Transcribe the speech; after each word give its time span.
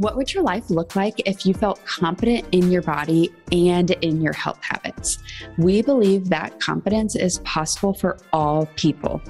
What 0.00 0.16
would 0.16 0.32
your 0.32 0.42
life 0.42 0.70
look 0.70 0.96
like 0.96 1.20
if 1.26 1.44
you 1.44 1.52
felt 1.52 1.84
confident 1.84 2.46
in 2.52 2.70
your 2.70 2.80
body 2.80 3.28
and 3.52 3.90
in 3.90 4.22
your 4.22 4.32
health 4.32 4.58
habits? 4.62 5.18
We 5.58 5.82
believe 5.82 6.30
that 6.30 6.58
confidence 6.58 7.16
is 7.16 7.40
possible 7.40 7.92
for 7.92 8.16
all 8.32 8.64
people. 8.76 9.20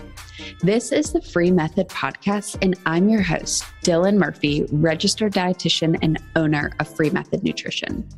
This 0.61 0.93
is 0.93 1.13
the 1.13 1.23
Free 1.23 1.51
Method 1.51 1.89
Podcast, 1.89 2.57
and 2.63 2.79
I'm 2.87 3.09
your 3.09 3.21
host, 3.21 3.65
Dylan 3.83 4.17
Murphy, 4.17 4.65
registered 4.71 5.33
dietitian 5.33 5.99
and 6.03 6.23
owner 6.37 6.71
of 6.79 6.95
Free 6.95 7.11
Method 7.11 7.43
Nutrition. 7.43 8.09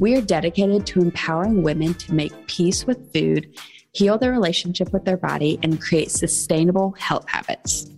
We 0.00 0.16
are 0.16 0.20
dedicated 0.20 0.86
to 0.86 1.00
empowering 1.00 1.62
women 1.62 1.94
to 1.94 2.12
make 2.12 2.48
peace 2.48 2.88
with 2.88 3.12
food, 3.12 3.56
heal 3.92 4.18
their 4.18 4.32
relationship 4.32 4.92
with 4.92 5.04
their 5.04 5.16
body, 5.16 5.60
and 5.62 5.80
create 5.80 6.10
sustainable 6.10 6.96
health 6.98 7.28
habits. 7.28 7.88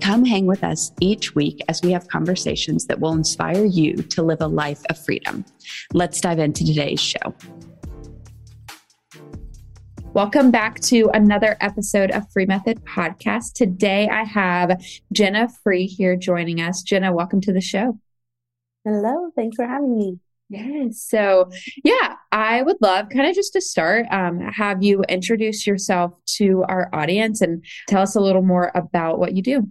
Come 0.00 0.24
hang 0.24 0.46
with 0.46 0.64
us 0.64 0.92
each 1.00 1.34
week 1.34 1.60
as 1.68 1.82
we 1.82 1.92
have 1.92 2.08
conversations 2.08 2.86
that 2.86 3.00
will 3.00 3.12
inspire 3.12 3.64
you 3.64 3.94
to 3.94 4.22
live 4.22 4.40
a 4.40 4.46
life 4.46 4.82
of 4.90 4.98
freedom. 4.98 5.44
Let's 5.92 6.20
dive 6.20 6.38
into 6.38 6.64
today's 6.64 7.00
show. 7.00 7.34
Welcome 10.12 10.50
back 10.50 10.80
to 10.80 11.08
another 11.14 11.56
episode 11.60 12.10
of 12.10 12.30
Free 12.32 12.46
Method 12.46 12.84
Podcast. 12.84 13.52
Today 13.52 14.08
I 14.08 14.24
have 14.24 14.82
Jenna 15.12 15.48
Free 15.62 15.86
here 15.86 16.16
joining 16.16 16.60
us. 16.60 16.82
Jenna, 16.82 17.12
welcome 17.12 17.40
to 17.42 17.52
the 17.52 17.60
show. 17.60 17.98
Hello, 18.84 19.30
thanks 19.36 19.56
for 19.56 19.66
having 19.66 19.96
me. 19.96 20.18
Yes. 20.50 21.06
So, 21.08 21.48
yeah, 21.84 22.16
I 22.32 22.62
would 22.62 22.78
love 22.80 23.08
kind 23.08 23.28
of 23.28 23.36
just 23.36 23.52
to 23.52 23.60
start, 23.60 24.06
um, 24.10 24.40
have 24.40 24.82
you 24.82 25.04
introduce 25.08 25.64
yourself 25.64 26.12
to 26.38 26.64
our 26.68 26.90
audience 26.92 27.40
and 27.40 27.64
tell 27.86 28.02
us 28.02 28.16
a 28.16 28.20
little 28.20 28.42
more 28.42 28.72
about 28.74 29.20
what 29.20 29.36
you 29.36 29.42
do. 29.42 29.70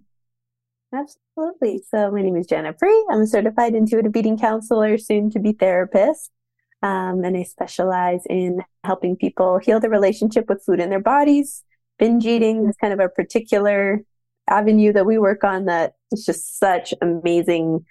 Absolutely. 0.94 1.84
So, 1.90 2.10
my 2.12 2.22
name 2.22 2.38
is 2.38 2.48
Jenna 2.48 2.74
Free. 2.74 3.06
I'm 3.12 3.20
a 3.20 3.28
certified 3.28 3.76
intuitive 3.76 4.16
eating 4.16 4.38
counselor, 4.38 4.98
soon 4.98 5.30
to 5.32 5.40
be 5.40 5.52
therapist. 5.52 6.32
Um, 6.82 7.26
and 7.26 7.36
I 7.36 7.44
specialize 7.44 8.22
in 8.30 8.64
helping 8.86 9.18
people 9.18 9.58
heal 9.58 9.82
the 9.82 9.90
relationship 9.90 10.48
with 10.48 10.64
food 10.64 10.80
in 10.80 10.90
their 10.90 11.02
bodies. 11.02 11.62
Binge 11.98 12.26
eating 12.26 12.70
is 12.70 12.78
kind 12.78 12.94
of 12.94 13.02
a 13.02 13.10
particular 13.10 14.02
avenue 14.50 14.94
that 14.94 15.06
we 15.06 15.18
work 15.18 15.44
on 15.44 15.66
that 15.66 15.96
is 16.14 16.26
just 16.26 16.58
such 16.58 16.94
amazing 17.02 17.86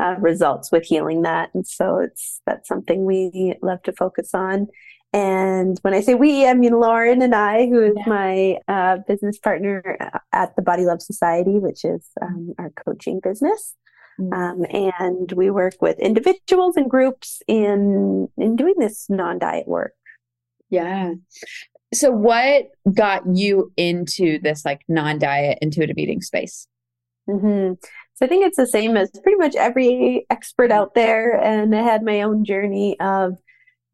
uh, 0.00 0.16
results 0.18 0.72
with 0.72 0.84
healing 0.84 1.22
that. 1.22 1.50
And 1.54 1.66
so 1.66 1.98
it's 1.98 2.40
that's 2.46 2.68
something 2.68 3.04
we 3.04 3.54
love 3.62 3.82
to 3.82 3.92
focus 3.92 4.34
on. 4.34 4.68
And 5.12 5.78
when 5.82 5.92
I 5.92 6.00
say 6.00 6.14
we, 6.14 6.46
I 6.46 6.54
mean 6.54 6.78
Lauren 6.78 7.20
and 7.20 7.34
I, 7.34 7.66
who 7.66 7.82
is 7.84 7.96
my 8.06 8.58
uh, 8.68 8.98
business 9.08 9.38
partner 9.38 9.98
at 10.32 10.54
the 10.56 10.62
Body 10.62 10.84
Love 10.84 11.02
Society, 11.02 11.58
which 11.58 11.84
is 11.84 12.06
um, 12.22 12.54
our 12.58 12.70
coaching 12.70 13.20
business. 13.20 13.74
Mm. 14.20 14.32
Um, 14.32 14.66
and 14.70 15.32
we 15.32 15.50
work 15.50 15.74
with 15.80 15.98
individuals 15.98 16.76
and 16.76 16.88
groups 16.88 17.42
in 17.48 18.28
in 18.36 18.56
doing 18.56 18.74
this 18.78 19.06
non-diet 19.08 19.66
work. 19.66 19.94
Yeah. 20.68 21.14
So, 21.92 22.12
what 22.12 22.68
got 22.92 23.22
you 23.34 23.72
into 23.76 24.38
this 24.40 24.64
like 24.64 24.82
non-diet 24.88 25.58
intuitive 25.60 25.98
eating 25.98 26.20
space? 26.20 26.68
Mm-hmm. 27.28 27.74
So 28.20 28.26
I 28.26 28.28
think 28.28 28.44
it's 28.44 28.58
the 28.58 28.66
same 28.66 28.98
as 28.98 29.10
pretty 29.22 29.38
much 29.38 29.56
every 29.56 30.26
expert 30.28 30.70
out 30.70 30.94
there. 30.94 31.40
And 31.42 31.74
I 31.74 31.80
had 31.80 32.04
my 32.04 32.20
own 32.20 32.44
journey 32.44 33.00
of 33.00 33.38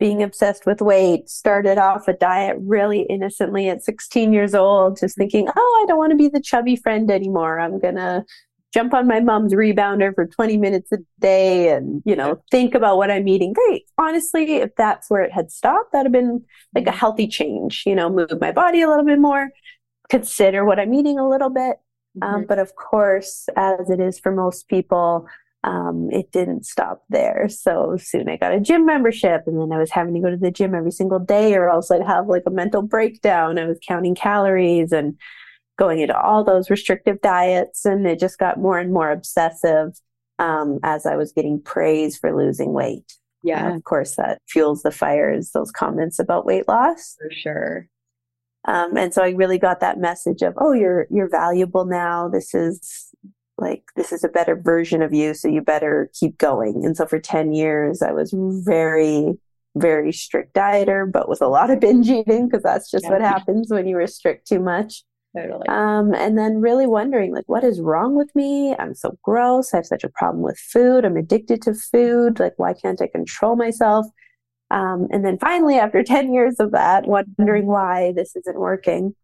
being 0.01 0.21
obsessed 0.21 0.67
with 0.67 0.81
weight. 0.81 1.29
Started 1.29 1.79
off 1.79 2.09
a 2.09 2.13
diet 2.13 2.57
really 2.61 3.03
innocently 3.03 3.69
at 3.69 3.85
16 3.85 4.33
years 4.33 4.53
old, 4.53 4.99
just 4.99 5.17
thinking, 5.17 5.49
oh, 5.55 5.81
I 5.83 5.87
don't 5.87 5.99
want 5.99 6.11
to 6.11 6.17
be 6.17 6.29
the 6.29 6.41
chubby 6.41 6.75
friend 6.75 7.09
anymore. 7.09 7.61
I'm 7.61 7.79
going 7.79 7.95
to 7.95 8.25
jump 8.75 8.95
on 8.95 9.07
my 9.07 9.21
mom's 9.21 9.55
rebounder 9.55 10.13
for 10.13 10.27
20 10.27 10.57
minutes 10.57 10.91
a 10.91 10.99
day 11.21 11.69
and, 11.73 12.03
you 12.05 12.17
know, 12.17 12.43
think 12.51 12.75
about 12.75 12.97
what 12.97 13.13
I'm 13.13 13.29
eating. 13.29 13.53
Great. 13.53 13.85
Honestly, 13.97 14.57
if 14.57 14.75
that's 14.77 15.09
where 15.09 15.23
it 15.23 15.33
had 15.33 15.53
stopped, 15.53 15.93
that'd 15.93 16.07
have 16.07 16.13
been 16.13 16.45
like 16.75 16.89
a 16.89 16.91
mm-hmm. 16.91 16.99
healthy 16.99 17.29
change, 17.29 17.85
you 17.87 17.95
know, 17.95 18.11
move 18.11 18.33
my 18.41 18.51
body 18.51 18.83
a 18.83 18.89
little 18.89 19.05
bit 19.05 19.21
more, 19.21 19.51
consider 20.11 20.65
what 20.65 20.81
I'm 20.81 20.93
eating 20.93 21.17
a 21.17 21.29
little 21.29 21.49
bit. 21.49 21.77
Um, 22.23 22.35
mm-hmm. 22.35 22.47
but 22.47 22.59
of 22.59 22.75
course, 22.77 23.49
as 23.57 23.91
it 23.91 24.01
is 24.01 24.19
for 24.19 24.33
most 24.33 24.69
people, 24.69 25.27
um, 25.65 26.11
it 26.13 26.31
didn't 26.33 26.65
stop 26.65 27.03
there. 27.09 27.49
So 27.49 27.97
soon 27.99 28.29
I 28.29 28.37
got 28.37 28.55
a 28.55 28.61
gym 28.61 28.87
membership, 28.87 29.43
and 29.47 29.61
then 29.61 29.73
I 29.73 29.79
was 29.79 29.91
having 29.91 30.15
to 30.15 30.21
go 30.21 30.31
to 30.31 30.37
the 30.37 30.51
gym 30.51 30.75
every 30.75 30.93
single 30.93 31.19
day, 31.19 31.55
or 31.55 31.69
else 31.69 31.91
I'd 31.91 32.07
have 32.07 32.29
like 32.29 32.45
a 32.47 32.51
mental 32.51 32.83
breakdown. 32.83 33.59
I 33.59 33.67
was 33.67 33.79
counting 33.87 34.15
calories 34.15 34.93
and 34.93 35.19
going 35.79 36.01
into 36.01 36.19
all 36.19 36.45
those 36.45 36.71
restrictive 36.71 37.21
diets, 37.21 37.85
and 37.85 38.07
it 38.07 38.21
just 38.21 38.39
got 38.39 38.59
more 38.59 38.79
and 38.79 38.93
more 38.93 39.11
obsessive 39.11 40.01
um, 40.39 40.79
as 40.83 41.05
I 41.05 41.17
was 41.17 41.33
getting 41.33 41.61
praise 41.61 42.17
for 42.17 42.35
losing 42.35 42.73
weight. 42.73 43.15
Yeah. 43.43 43.67
And 43.67 43.77
of 43.77 43.85
course, 43.85 44.17
that 44.17 44.41
fuels 44.49 44.83
the 44.83 44.91
fires, 44.91 45.51
those 45.53 45.71
comments 45.71 46.19
about 46.19 46.47
weight 46.47 46.67
loss. 46.69 47.17
For 47.19 47.31
sure. 47.31 47.89
Um, 48.67 48.97
and 48.97 49.15
so 49.15 49.23
I 49.23 49.31
really 49.31 49.59
got 49.59 49.81
that 49.81 49.99
message 49.99 50.43
of, 50.43 50.55
oh, 50.59 50.73
you're 50.73 51.07
you're 51.11 51.31
valuable 51.31 51.85
now. 51.85 52.29
This 52.29 52.55
is 52.55 53.15
like 53.59 53.85
this 53.97 54.13
is 54.13 54.25
a 54.25 54.29
better 54.29 54.57
version 54.57 55.03
of 55.03 55.15
you, 55.15 55.35
so 55.35 55.49
you 55.49 55.63
better 55.63 56.11
keep 56.19 56.37
going. 56.39 56.85
And 56.85 56.97
so 56.97 57.07
for 57.07 57.19
ten 57.19 57.53
years, 57.53 58.03
I 58.03 58.13
was 58.13 58.35
very 58.37 59.39
very 59.77 60.13
strict 60.13 60.55
dieter, 60.55 61.11
but 61.11 61.29
with 61.29 61.43
a 61.43 61.49
lot 61.49 61.71
of 61.71 61.81
binge 61.81 62.09
eating 62.09 62.49
because 62.49 62.63
that's 62.63 62.91
just 62.91 63.05
yeah. 63.05 63.11
what 63.11 63.21
happens 63.21 63.71
when 63.71 63.87
you 63.87 63.97
restrict 63.97 64.49
too 64.49 64.59
much. 64.59 65.05
Totally. 65.37 65.69
Um, 65.69 66.15
and 66.15 66.39
then 66.39 66.63
really 66.63 66.87
wondering 66.87 67.35
like, 67.35 67.45
what 67.47 67.63
is 67.63 67.81
wrong 67.81 68.17
with 68.17 68.35
me? 68.35 68.75
I'm 68.79 68.95
so 68.95 69.19
gross. 69.23 69.75
I 69.75 69.79
have 69.79 69.87
such 69.87 70.03
a 70.03 70.09
problem 70.09 70.43
with 70.43 70.59
food. 70.59 71.05
I'm 71.05 71.17
addicted 71.17 71.61
to 71.63 71.75
food. 71.75 72.41
Like, 72.41 72.55
why 72.57 72.73
can't 72.73 73.03
I 73.03 73.07
control 73.07 73.55
myself? 73.55 74.07
Um, 74.71 75.09
and 75.11 75.25
then 75.25 75.39
finally, 75.39 75.77
after 75.77 76.03
10 76.05 76.33
years 76.33 76.61
of 76.61 76.73
that, 76.73 77.07
wondering 77.07 77.67
why 77.67 78.13
this 78.15 78.35
isn't 78.37 78.59
working, 78.59 79.15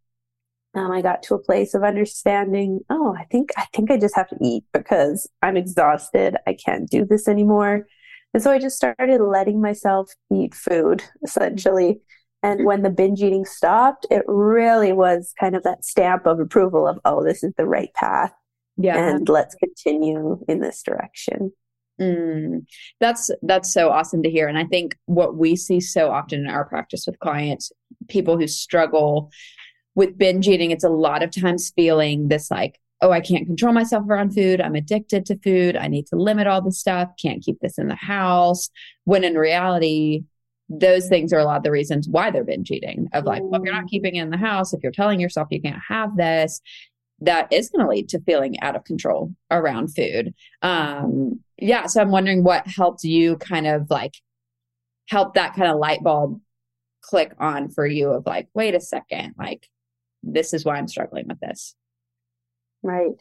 um, 0.75 0.91
I 0.91 1.03
got 1.03 1.22
to 1.25 1.34
a 1.34 1.38
place 1.38 1.75
of 1.75 1.82
understanding, 1.82 2.80
oh, 2.88 3.14
I 3.19 3.25
think, 3.25 3.50
I 3.58 3.66
think 3.75 3.91
I 3.91 3.98
just 3.98 4.16
have 4.16 4.28
to 4.28 4.38
eat 4.41 4.64
because 4.72 5.28
I'm 5.42 5.56
exhausted. 5.56 6.36
I 6.47 6.54
can't 6.54 6.88
do 6.88 7.04
this 7.04 7.28
anymore. 7.28 7.86
And 8.32 8.42
so 8.42 8.50
I 8.50 8.58
just 8.58 8.76
started 8.76 9.20
letting 9.20 9.60
myself 9.60 10.10
eat 10.32 10.54
food 10.54 11.02
essentially. 11.22 12.00
And 12.42 12.64
when 12.64 12.82
the 12.82 12.91
binge 12.91 13.22
eating 13.22 13.44
stopped, 13.44 14.06
it 14.10 14.25
really 14.26 14.92
was 14.92 15.32
kind 15.38 15.54
of 15.54 15.62
that 15.62 15.84
stamp 15.84 16.26
of 16.26 16.41
approval 16.41 16.88
of, 16.88 16.98
oh, 17.04 17.22
this 17.22 17.44
is 17.44 17.52
the 17.56 17.66
right 17.66 17.92
path. 17.94 18.32
Yeah. 18.76 18.97
And 18.97 19.28
let's 19.28 19.54
continue 19.54 20.42
in 20.48 20.60
this 20.60 20.82
direction. 20.82 21.52
Mm, 22.02 22.66
that's 23.00 23.30
that's 23.42 23.72
so 23.72 23.90
awesome 23.90 24.22
to 24.22 24.30
hear. 24.30 24.48
And 24.48 24.58
I 24.58 24.64
think 24.64 24.96
what 25.06 25.36
we 25.36 25.56
see 25.56 25.80
so 25.80 26.10
often 26.10 26.40
in 26.40 26.48
our 26.48 26.64
practice 26.64 27.04
with 27.06 27.18
clients, 27.18 27.70
people 28.08 28.38
who 28.38 28.46
struggle 28.46 29.30
with 29.94 30.18
binge 30.18 30.48
eating, 30.48 30.70
it's 30.70 30.84
a 30.84 30.88
lot 30.88 31.22
of 31.22 31.30
times 31.30 31.72
feeling 31.76 32.28
this 32.28 32.50
like, 32.50 32.80
oh, 33.02 33.10
I 33.10 33.20
can't 33.20 33.46
control 33.46 33.72
myself 33.72 34.04
around 34.08 34.34
food. 34.34 34.60
I'm 34.60 34.74
addicted 34.74 35.26
to 35.26 35.38
food. 35.38 35.76
I 35.76 35.88
need 35.88 36.06
to 36.08 36.16
limit 36.16 36.46
all 36.46 36.62
the 36.62 36.72
stuff. 36.72 37.10
Can't 37.20 37.42
keep 37.42 37.58
this 37.60 37.78
in 37.78 37.88
the 37.88 37.94
house. 37.94 38.70
When 39.04 39.24
in 39.24 39.34
reality, 39.34 40.24
those 40.69 41.08
things 41.08 41.32
are 41.32 41.38
a 41.38 41.44
lot 41.44 41.58
of 41.58 41.62
the 41.62 41.70
reasons 41.70 42.08
why 42.08 42.30
they're 42.30 42.44
binge 42.44 42.70
eating 42.70 43.08
of 43.12 43.24
like, 43.24 43.42
well, 43.42 43.60
if 43.60 43.64
you're 43.64 43.74
not 43.74 43.84
mm. 43.84 43.90
keeping 43.90 44.16
it 44.16 44.22
in 44.22 44.30
the 44.30 44.36
house, 44.36 44.72
if 44.72 44.82
you're 44.82 44.92
telling 44.92 45.20
yourself 45.20 45.48
you 45.50 45.60
can't 45.60 45.82
have 45.86 46.16
this, 46.16 46.60
that 47.22 47.53
is 47.53 47.71
going 47.71 47.84
to 47.84 47.91
lead 47.91 48.09
to 48.10 48.21
feeling 48.21 48.60
out 48.60 48.77
of 48.77 48.84
control 48.84 49.33
around 49.50 49.94
food. 49.94 50.34
Um, 50.60 51.41
yeah. 51.56 51.87
So 51.87 52.00
I'm 52.00 52.10
wondering 52.10 52.43
what 52.43 52.66
helped 52.66 53.05
you 53.05 53.37
kind 53.37 53.66
of 53.66 53.88
like 53.91 54.16
help 55.09 55.34
that 55.34 55.55
kind 55.55 55.71
of 55.71 55.78
light 55.78 56.03
bulb 56.03 56.41
click 57.00 57.32
on 57.38 57.69
for 57.69 57.87
you 57.87 58.11
of 58.11 58.27
like, 58.27 58.49
wait 58.55 58.75
a 58.75 58.81
second, 58.81 59.34
like 59.38 59.69
this 60.22 60.53
is 60.53 60.65
why 60.65 60.77
I'm 60.77 60.88
struggling 60.88 61.28
with 61.28 61.41
this. 61.41 61.75
Right. 62.82 63.12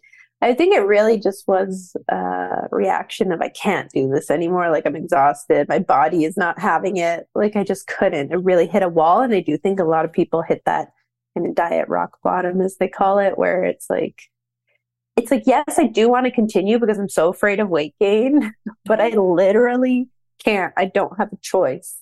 I 0.44 0.56
think 0.56 0.74
it 0.74 0.80
really 0.80 1.20
just 1.20 1.48
was 1.48 1.96
a 2.10 2.68
reaction 2.72 3.32
of 3.32 3.42
I 3.42 3.50
can't 3.50 3.92
do 3.92 4.10
this 4.10 4.32
anymore. 4.32 4.72
Like 4.72 4.88
I'm 4.88 4.96
exhausted. 4.96 5.70
My 5.70 5.78
body 5.78 6.24
is 6.24 6.36
not 6.36 6.58
having 6.58 6.98
it. 6.98 7.28
Like 7.36 7.56
I 7.56 7.64
just 7.64 7.86
couldn't. 7.86 8.32
It 8.32 8.38
really 8.38 8.66
hit 8.66 8.82
a 8.82 8.90
wall. 8.90 9.22
And 9.22 9.36
I 9.36 9.42
do 9.42 9.56
think 9.58 9.80
a 9.80 9.84
lot 9.84 10.06
of 10.06 10.12
people 10.12 10.42
hit 10.42 10.64
that 10.66 10.94
kind 11.36 11.48
of 11.48 11.56
diet 11.56 11.88
rock 11.88 12.18
bottom 12.24 12.62
as 12.62 12.78
they 12.78 12.88
call 12.88 13.20
it 13.20 13.38
where 13.38 13.64
it's 13.64 13.90
like 13.90 14.24
it's 15.16 15.32
like 15.32 15.44
yes 15.46 15.78
i 15.78 15.88
do 15.88 16.10
want 16.10 16.26
to 16.26 16.32
continue 16.32 16.80
because 16.80 16.98
i'm 16.98 17.10
so 17.10 17.30
afraid 17.30 17.60
of 17.60 17.70
weight 17.70 17.96
gain 18.00 18.54
but 18.86 19.00
i 19.00 19.10
literally 19.10 20.10
can't 20.44 20.74
i 20.78 20.86
don't 20.86 21.18
have 21.18 21.32
a 21.32 21.38
choice. 21.38 21.98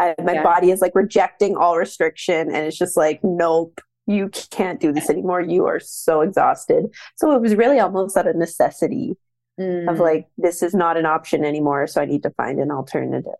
I, 0.00 0.14
my 0.22 0.34
yeah. 0.34 0.42
body 0.44 0.70
is 0.70 0.80
like 0.80 0.94
rejecting 0.94 1.56
all 1.56 1.76
restriction 1.76 2.54
and 2.54 2.66
it's 2.66 2.78
just 2.78 2.96
like 2.96 3.20
nope 3.24 3.80
you 4.06 4.30
can't 4.50 4.80
do 4.80 4.90
this 4.90 5.10
anymore. 5.10 5.42
You 5.42 5.66
are 5.66 5.78
so 5.78 6.22
exhausted. 6.22 6.86
So 7.16 7.32
it 7.32 7.42
was 7.42 7.54
really 7.54 7.78
almost 7.78 8.16
out 8.16 8.26
of 8.26 8.36
necessity 8.36 9.18
mm. 9.60 9.86
of 9.86 9.98
like 9.98 10.28
this 10.38 10.62
is 10.62 10.72
not 10.72 10.96
an 10.96 11.04
option 11.04 11.44
anymore 11.44 11.86
so 11.86 12.00
i 12.00 12.06
need 12.06 12.22
to 12.22 12.30
find 12.30 12.58
an 12.58 12.70
alternative. 12.70 13.34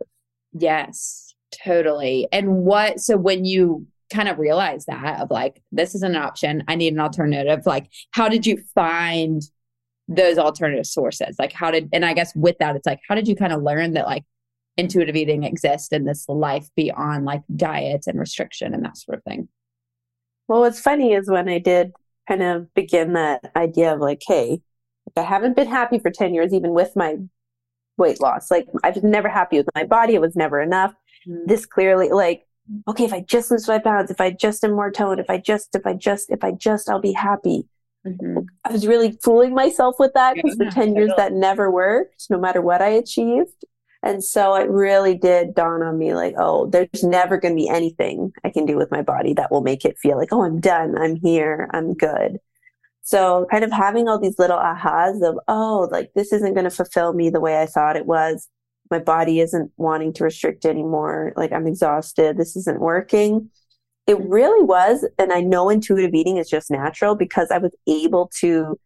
Yes 0.53 1.29
totally. 1.51 2.29
And 2.33 2.65
what 2.65 3.01
so 3.01 3.17
when 3.17 3.45
you 3.45 3.87
kind 4.13 4.29
of 4.29 4.39
realize 4.39 4.87
that 4.87 5.21
of 5.21 5.31
like 5.31 5.63
this 5.71 5.95
is 5.95 6.03
an 6.03 6.17
option 6.17 6.65
i 6.67 6.75
need 6.75 6.93
an 6.93 7.01
alternative 7.01 7.67
like 7.67 7.89
how 8.13 8.29
did 8.29 8.47
you 8.47 8.63
find 8.75 9.43
those 10.09 10.39
alternative 10.39 10.87
sources? 10.87 11.37
Like, 11.39 11.53
how 11.53 11.71
did, 11.71 11.91
and 11.93 12.05
I 12.05 12.15
guess 12.15 12.35
with 12.35 12.57
that, 12.59 12.75
it's 12.75 12.87
like, 12.87 13.01
how 13.07 13.15
did 13.15 13.29
you 13.29 13.37
kind 13.37 13.53
of 13.53 13.63
learn 13.63 13.93
that 13.93 14.07
like 14.07 14.25
intuitive 14.77 15.17
eating 15.17 15.45
exists 15.45 15.93
in 15.93 16.05
this 16.05 16.29
life 16.29 16.69
beyond 16.75 17.27
like 17.27 17.43
diets 17.55 18.07
and 18.07 18.19
restriction 18.19 18.75
and 18.75 18.85
that 18.85 18.97
sort 18.97 19.19
of 19.19 19.25
thing? 19.25 19.49
Well, 20.49 20.61
what's 20.61 20.81
funny 20.81 21.13
is 21.13 21.29
when 21.29 21.49
I 21.49 21.59
did 21.59 21.93
kind 22.27 22.43
of 22.43 22.73
begin 22.75 23.13
that 23.13 23.53
idea 23.55 23.93
of 23.93 24.01
like, 24.01 24.23
hey, 24.27 24.63
I 25.15 25.23
haven't 25.23 25.57
been 25.57 25.69
happy 25.69 25.99
for 25.99 26.11
10 26.11 26.33
years, 26.33 26.55
even 26.55 26.73
with 26.73 26.97
my 26.97 27.17
weight 27.99 28.21
loss. 28.21 28.51
Like, 28.51 28.67
I 28.83 28.91
was 28.91 29.03
never 29.03 29.29
happy 29.29 29.59
with 29.59 29.69
my 29.75 29.85
body. 29.85 30.15
It 30.15 30.21
was 30.21 30.37
never 30.37 30.61
enough. 30.61 30.95
Mm-hmm. 31.29 31.47
This 31.47 31.67
clearly, 31.67 32.09
like, 32.11 32.47
okay, 32.87 33.05
if 33.05 33.13
I 33.13 33.21
just 33.21 33.51
lose 33.51 33.67
five 33.67 33.85
pounds, 33.85 34.11
if 34.11 34.21
I 34.21 34.31
just 34.31 34.65
am 34.65 34.73
more 34.73 34.91
toned, 34.91 35.21
if 35.21 35.31
I 35.31 35.39
just, 35.39 35.75
if 35.75 35.87
I 35.87 35.95
just, 35.95 36.31
if 36.31 36.45
I 36.45 36.53
just, 36.53 36.89
I'll 36.89 37.01
be 37.01 37.13
happy. 37.13 37.67
Mm-hmm. 38.07 38.39
I 38.65 38.73
was 38.73 38.87
really 38.87 39.19
fooling 39.23 39.55
myself 39.55 39.97
with 39.99 40.13
that 40.15 40.35
because 40.35 40.57
yeah, 40.59 40.71
for 40.71 40.75
10 40.75 40.95
years 40.95 41.13
that 41.17 41.33
never 41.33 41.71
worked, 41.71 42.27
no 42.31 42.39
matter 42.39 42.61
what 42.61 42.83
I 42.83 42.89
achieved. 42.89 43.65
And 44.03 44.23
so 44.23 44.55
it 44.55 44.71
really 44.71 45.17
did 45.17 45.55
dawn 45.55 45.83
on 45.83 45.99
me 45.99 46.15
like, 46.15 46.35
oh, 46.39 46.67
there's 46.67 47.03
never 47.03 47.37
going 47.37 47.55
to 47.55 47.61
be 47.61 47.69
anything 47.69 48.33
I 48.45 48.51
can 48.51 48.65
do 48.65 48.77
with 48.77 48.93
my 48.93 49.03
body 49.03 49.35
that 49.35 49.51
will 49.51 49.61
make 49.61 49.85
it 49.85 49.99
feel 49.99 50.17
like, 50.17 50.29
oh, 50.33 50.45
I'm 50.45 50.61
done. 50.61 50.97
I'm 50.97 51.17
here. 51.17 51.69
I'm 51.73 51.95
good. 51.95 52.39
So 53.03 53.47
kind 53.51 53.65
of 53.65 53.73
having 53.73 54.07
all 54.07 54.19
these 54.19 54.39
little 54.39 54.59
ahas 54.59 55.27
of, 55.27 55.41
oh, 55.49 55.89
like 55.91 56.13
this 56.15 56.33
isn't 56.33 56.55
going 56.55 56.65
to 56.65 56.71
fulfill 56.71 57.13
me 57.13 57.31
the 57.31 57.41
way 57.41 57.61
I 57.61 57.67
thought 57.67 57.97
it 57.97 58.07
was. 58.07 58.49
My 58.91 58.99
body 58.99 59.41
isn't 59.41 59.73
wanting 59.77 60.13
to 60.15 60.25
restrict 60.25 60.65
anymore. 60.65 61.33
Like 61.37 61.53
I'm 61.53 61.67
exhausted. 61.67 62.37
This 62.37 62.57
isn't 62.57 62.81
working. 62.81 63.51
It 64.07 64.19
really 64.21 64.65
was. 64.65 65.07
And 65.19 65.33
I 65.33 65.43
know 65.43 65.69
intuitive 65.69 66.15
eating 66.15 66.39
is 66.39 66.49
just 66.49 66.71
natural 66.71 67.15
because 67.15 67.51
I 67.51 67.59
was 67.59 67.73
able 67.87 68.31
to 68.41 68.79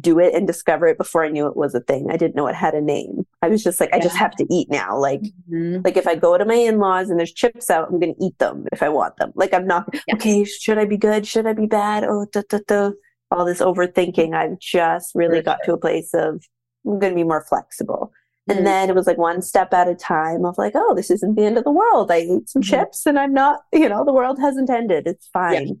do 0.00 0.18
it 0.18 0.34
and 0.34 0.46
discover 0.46 0.86
it 0.86 0.98
before 0.98 1.24
I 1.24 1.28
knew 1.28 1.46
it 1.46 1.56
was 1.56 1.74
a 1.74 1.80
thing. 1.80 2.10
I 2.10 2.16
didn't 2.16 2.36
know 2.36 2.46
it 2.46 2.54
had 2.54 2.74
a 2.74 2.80
name. 2.80 3.26
I 3.42 3.48
was 3.48 3.62
just 3.62 3.80
like, 3.80 3.90
yeah. 3.90 3.96
I 3.96 4.00
just 4.00 4.16
have 4.16 4.34
to 4.36 4.46
eat 4.50 4.70
now. 4.70 4.96
Like, 4.96 5.22
mm-hmm. 5.50 5.80
like 5.84 5.96
if 5.96 6.06
I 6.06 6.14
go 6.14 6.38
to 6.38 6.44
my 6.44 6.54
in-laws 6.54 7.10
and 7.10 7.18
there's 7.18 7.32
chips 7.32 7.70
out, 7.70 7.88
I'm 7.88 7.98
going 7.98 8.14
to 8.14 8.24
eat 8.24 8.38
them 8.38 8.66
if 8.72 8.82
I 8.82 8.88
want 8.88 9.16
them. 9.16 9.32
Like 9.34 9.52
I'm 9.52 9.66
not, 9.66 9.88
yeah. 10.06 10.14
okay, 10.14 10.44
should 10.44 10.78
I 10.78 10.84
be 10.84 10.96
good? 10.96 11.26
Should 11.26 11.46
I 11.46 11.52
be 11.52 11.66
bad? 11.66 12.04
Oh, 12.04 12.26
da, 12.32 12.42
da, 12.48 12.60
da. 12.66 12.90
all 13.30 13.44
this 13.44 13.60
overthinking. 13.60 14.34
I've 14.34 14.58
just 14.60 15.14
really 15.14 15.42
got 15.42 15.58
to 15.64 15.72
a 15.72 15.78
place 15.78 16.14
of 16.14 16.44
I'm 16.86 16.98
going 16.98 17.12
to 17.12 17.16
be 17.16 17.24
more 17.24 17.44
flexible. 17.48 18.12
And 18.46 18.58
mm-hmm. 18.58 18.64
then 18.64 18.90
it 18.90 18.94
was 18.94 19.06
like 19.06 19.16
one 19.16 19.40
step 19.40 19.72
at 19.72 19.88
a 19.88 19.94
time 19.94 20.44
of 20.44 20.58
like, 20.58 20.72
oh, 20.74 20.94
this 20.94 21.10
isn't 21.10 21.34
the 21.34 21.44
end 21.44 21.56
of 21.56 21.64
the 21.64 21.70
world. 21.70 22.10
I 22.10 22.16
ate 22.16 22.48
some 22.48 22.62
mm-hmm. 22.62 22.70
chips 22.70 23.06
and 23.06 23.18
I'm 23.18 23.32
not, 23.32 23.62
you 23.72 23.88
know, 23.88 24.04
the 24.04 24.12
world 24.12 24.38
hasn't 24.38 24.68
ended. 24.68 25.06
It's 25.06 25.28
fine. 25.28 25.66
Yeah. 25.66 25.74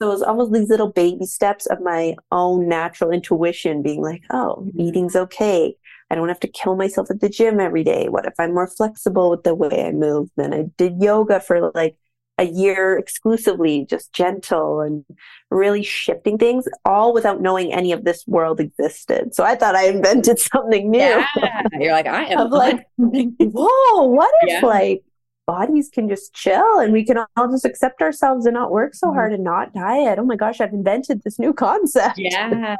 So 0.00 0.08
it 0.08 0.12
was 0.12 0.22
almost 0.22 0.52
these 0.52 0.70
little 0.70 0.90
baby 0.90 1.26
steps 1.26 1.66
of 1.66 1.82
my 1.82 2.16
own 2.32 2.68
natural 2.68 3.10
intuition 3.10 3.82
being 3.82 4.00
like, 4.00 4.22
oh, 4.30 4.64
mm-hmm. 4.66 4.80
eating's 4.80 5.14
okay. 5.14 5.76
I 6.10 6.14
don't 6.14 6.28
have 6.28 6.40
to 6.40 6.48
kill 6.48 6.74
myself 6.74 7.10
at 7.10 7.20
the 7.20 7.28
gym 7.28 7.60
every 7.60 7.84
day. 7.84 8.08
What 8.08 8.24
if 8.24 8.34
I'm 8.38 8.54
more 8.54 8.66
flexible 8.66 9.30
with 9.30 9.44
the 9.44 9.54
way 9.54 9.86
I 9.86 9.92
move? 9.92 10.30
Then 10.36 10.54
I 10.54 10.64
did 10.78 11.00
yoga 11.02 11.38
for 11.38 11.70
like 11.74 11.96
a 12.40 12.46
year 12.46 12.96
exclusively, 12.96 13.84
just 13.84 14.14
gentle 14.14 14.80
and 14.80 15.04
really 15.50 15.82
shifting 15.82 16.38
things, 16.38 16.66
all 16.86 17.12
without 17.12 17.42
knowing 17.42 17.70
any 17.70 17.92
of 17.92 18.04
this 18.04 18.26
world 18.26 18.60
existed. 18.60 19.34
So 19.34 19.44
I 19.44 19.54
thought 19.54 19.76
I 19.76 19.88
invented 19.88 20.38
something 20.52 20.90
new. 20.90 20.98
Yeah, 20.98 21.62
you're 21.78 21.92
like, 21.92 22.06
I 22.06 22.24
am 22.24 22.48
like, 22.50 22.86
whoa, 22.96 24.04
what 24.04 24.32
if 24.42 24.62
yeah. 24.62 24.66
like 24.66 25.04
bodies 25.50 25.90
can 25.92 26.08
just 26.08 26.32
chill 26.32 26.78
and 26.78 26.92
we 26.92 27.04
can 27.04 27.18
all 27.18 27.50
just 27.50 27.64
accept 27.64 28.00
ourselves 28.00 28.46
and 28.46 28.54
not 28.54 28.70
work 28.70 28.94
so 28.94 29.08
mm-hmm. 29.08 29.16
hard 29.16 29.32
and 29.32 29.42
not 29.42 29.74
diet. 29.74 30.16
Oh 30.16 30.24
my 30.24 30.36
gosh, 30.36 30.60
I've 30.60 30.72
invented 30.72 31.22
this 31.24 31.40
new 31.40 31.52
concept. 31.66 32.18
Yeah. 32.18 32.76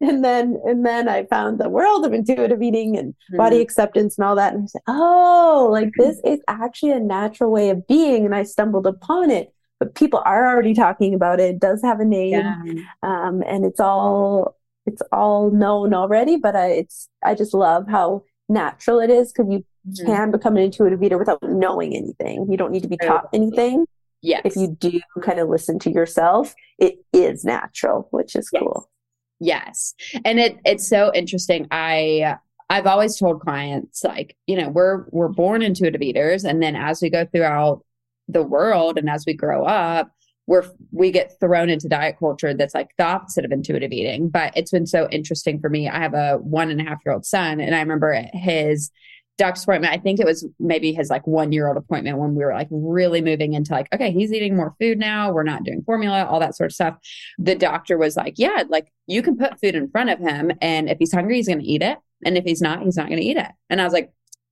and 0.00 0.24
then 0.24 0.58
and 0.64 0.86
then 0.86 1.10
I 1.10 1.26
found 1.26 1.60
the 1.60 1.68
world 1.68 2.06
of 2.06 2.14
intuitive 2.14 2.62
eating 2.62 2.96
and 2.96 3.12
mm-hmm. 3.12 3.36
body 3.36 3.60
acceptance 3.60 4.16
and 4.16 4.24
all 4.24 4.34
that. 4.36 4.54
And 4.54 4.62
I 4.62 4.66
said, 4.66 4.80
oh, 4.88 5.68
like 5.70 5.88
mm-hmm. 5.88 6.02
this 6.02 6.20
is 6.24 6.40
actually 6.48 6.92
a 6.92 7.00
natural 7.00 7.50
way 7.50 7.68
of 7.68 7.86
being. 7.86 8.24
And 8.24 8.34
I 8.34 8.44
stumbled 8.44 8.86
upon 8.86 9.30
it. 9.30 9.52
But 9.78 9.94
people 9.94 10.22
are 10.24 10.48
already 10.48 10.72
talking 10.72 11.12
about 11.12 11.38
it. 11.38 11.56
It 11.56 11.60
does 11.60 11.82
have 11.82 12.00
a 12.00 12.04
name. 12.06 12.32
Yeah. 12.32 12.62
Um, 13.02 13.42
and 13.46 13.66
it's 13.66 13.78
all 13.78 14.56
it's 14.86 15.02
all 15.12 15.50
known 15.50 15.92
already, 15.92 16.36
but 16.38 16.56
I, 16.56 16.68
it's 16.68 17.10
I 17.22 17.34
just 17.34 17.52
love 17.52 17.86
how 17.88 18.22
natural 18.48 19.00
it 19.00 19.10
is 19.10 19.32
because 19.32 19.52
you 19.52 19.64
mm-hmm. 19.88 20.06
can 20.06 20.30
become 20.30 20.56
an 20.56 20.64
intuitive 20.64 21.02
eater 21.02 21.18
without 21.18 21.42
knowing 21.42 21.94
anything. 21.94 22.46
You 22.50 22.56
don't 22.56 22.72
need 22.72 22.82
to 22.82 22.88
be 22.88 22.96
taught 22.96 23.28
anything. 23.32 23.86
Yes. 24.22 24.42
If 24.44 24.56
you 24.56 24.68
do 24.68 25.00
kind 25.22 25.38
of 25.38 25.48
listen 25.48 25.78
to 25.80 25.90
yourself, 25.90 26.54
it 26.78 26.96
is 27.12 27.44
natural, 27.44 28.08
which 28.10 28.34
is 28.34 28.48
yes. 28.52 28.60
cool. 28.60 28.90
Yes. 29.38 29.94
And 30.24 30.40
it 30.40 30.58
it's 30.64 30.88
so 30.88 31.12
interesting. 31.14 31.68
I 31.70 32.36
I've 32.68 32.86
always 32.86 33.16
told 33.16 33.40
clients 33.40 34.02
like, 34.02 34.36
you 34.46 34.56
know, 34.56 34.68
we're 34.68 35.04
we're 35.10 35.28
born 35.28 35.62
intuitive 35.62 36.02
eaters 36.02 36.44
and 36.44 36.62
then 36.62 36.74
as 36.74 37.00
we 37.00 37.10
go 37.10 37.26
throughout 37.26 37.84
the 38.28 38.42
world 38.42 38.98
and 38.98 39.08
as 39.08 39.24
we 39.26 39.34
grow 39.34 39.64
up, 39.64 40.10
we're 40.46 40.64
we 40.92 41.10
get 41.10 41.38
thrown 41.40 41.68
into 41.68 41.88
diet 41.88 42.16
culture 42.18 42.54
that's 42.54 42.74
like 42.74 42.90
the 42.98 43.04
opposite 43.04 43.44
of 43.44 43.52
intuitive 43.52 43.92
eating. 43.92 44.28
But 44.28 44.56
it's 44.56 44.70
been 44.70 44.86
so 44.86 45.08
interesting 45.10 45.60
for 45.60 45.68
me. 45.68 45.88
I 45.88 45.98
have 45.98 46.14
a 46.14 46.38
one 46.38 46.70
and 46.70 46.80
a 46.80 46.84
half 46.84 46.98
year 47.04 47.14
old 47.14 47.26
son, 47.26 47.60
and 47.60 47.74
I 47.74 47.80
remember 47.80 48.24
his 48.32 48.90
doctor's 49.38 49.64
appointment. 49.64 49.92
I 49.92 49.98
think 49.98 50.18
it 50.18 50.26
was 50.26 50.46
maybe 50.58 50.92
his 50.92 51.10
like 51.10 51.26
one 51.26 51.52
year 51.52 51.68
old 51.68 51.76
appointment 51.76 52.18
when 52.18 52.34
we 52.34 52.44
were 52.44 52.54
like 52.54 52.68
really 52.70 53.20
moving 53.20 53.54
into 53.54 53.72
like, 53.72 53.88
okay, 53.94 54.10
he's 54.10 54.32
eating 54.32 54.56
more 54.56 54.74
food 54.80 54.98
now. 54.98 55.32
We're 55.32 55.42
not 55.42 55.64
doing 55.64 55.82
formula, 55.84 56.24
all 56.24 56.40
that 56.40 56.56
sort 56.56 56.70
of 56.70 56.74
stuff. 56.74 56.96
The 57.38 57.54
doctor 57.54 57.98
was 57.98 58.16
like, 58.16 58.34
yeah, 58.38 58.64
like 58.68 58.92
you 59.06 59.22
can 59.22 59.36
put 59.36 59.60
food 59.60 59.74
in 59.74 59.90
front 59.90 60.10
of 60.10 60.18
him. 60.18 60.52
And 60.60 60.88
if 60.88 60.98
he's 60.98 61.12
hungry, 61.12 61.36
he's 61.36 61.48
going 61.48 61.60
to 61.60 61.64
eat 61.64 61.82
it. 61.82 61.98
And 62.24 62.38
if 62.38 62.44
he's 62.44 62.62
not, 62.62 62.82
he's 62.82 62.96
not 62.96 63.08
going 63.08 63.20
to 63.20 63.24
eat 63.24 63.36
it. 63.36 63.50
And 63.68 63.80
I 63.80 63.84
was 63.84 63.92
like, 63.92 64.10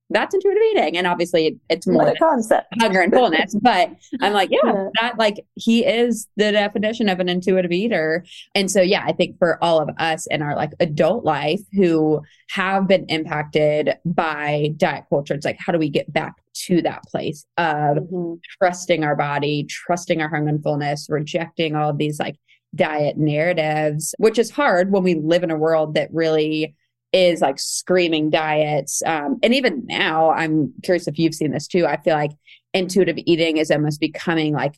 that's 0.09 0.35
intuitive 0.35 0.61
eating. 0.71 0.97
And 0.97 1.07
obviously 1.07 1.57
it's 1.69 1.87
more 1.87 2.07
a 2.07 2.15
concept. 2.15 2.67
hunger 2.79 3.01
and 3.01 3.11
fullness. 3.11 3.55
but 3.61 3.89
I'm 4.21 4.33
like, 4.33 4.49
yeah, 4.51 4.59
yeah, 4.63 4.89
that 5.01 5.17
like 5.17 5.45
he 5.55 5.85
is 5.85 6.27
the 6.35 6.51
definition 6.51 7.09
of 7.09 7.19
an 7.19 7.27
intuitive 7.27 7.71
eater. 7.71 8.23
And 8.53 8.69
so 8.69 8.81
yeah, 8.81 9.03
I 9.05 9.13
think 9.13 9.37
for 9.39 9.61
all 9.63 9.79
of 9.79 9.89
us 9.97 10.27
in 10.27 10.41
our 10.41 10.55
like 10.55 10.71
adult 10.79 11.25
life 11.25 11.61
who 11.73 12.21
have 12.51 12.87
been 12.87 13.05
impacted 13.09 13.95
by 14.05 14.73
diet 14.77 15.05
culture, 15.09 15.33
it's 15.33 15.45
like, 15.45 15.57
how 15.59 15.73
do 15.73 15.79
we 15.79 15.89
get 15.89 16.11
back 16.13 16.35
to 16.53 16.81
that 16.83 17.03
place 17.03 17.45
of 17.57 17.97
mm-hmm. 17.97 18.35
trusting 18.59 19.03
our 19.03 19.15
body, 19.15 19.65
trusting 19.65 20.21
our 20.21 20.29
hunger 20.29 20.49
and 20.49 20.63
fullness, 20.63 21.07
rejecting 21.09 21.75
all 21.75 21.89
of 21.89 21.97
these 21.97 22.19
like 22.19 22.35
diet 22.75 23.17
narratives, 23.17 24.13
which 24.17 24.37
is 24.37 24.51
hard 24.51 24.91
when 24.91 25.03
we 25.03 25.15
live 25.15 25.43
in 25.43 25.51
a 25.51 25.57
world 25.57 25.95
that 25.95 26.09
really 26.13 26.75
is 27.15 27.39
like 27.39 27.57
screaming 27.57 28.29
diets. 28.29 29.01
Um, 29.05 29.39
and 29.41 29.53
even 29.53 29.85
now, 29.85 30.31
I'm 30.31 30.73
curious 30.83 31.07
if 31.07 31.17
you've 31.17 31.33
seen 31.33 31.51
this 31.51 31.65
too. 31.65 31.85
I 31.87 31.95
feel 31.95 32.13
like 32.13 32.31
intuitive 32.73 33.15
eating 33.25 33.55
is 33.55 33.71
almost 33.71 34.01
becoming 34.01 34.53
like 34.53 34.77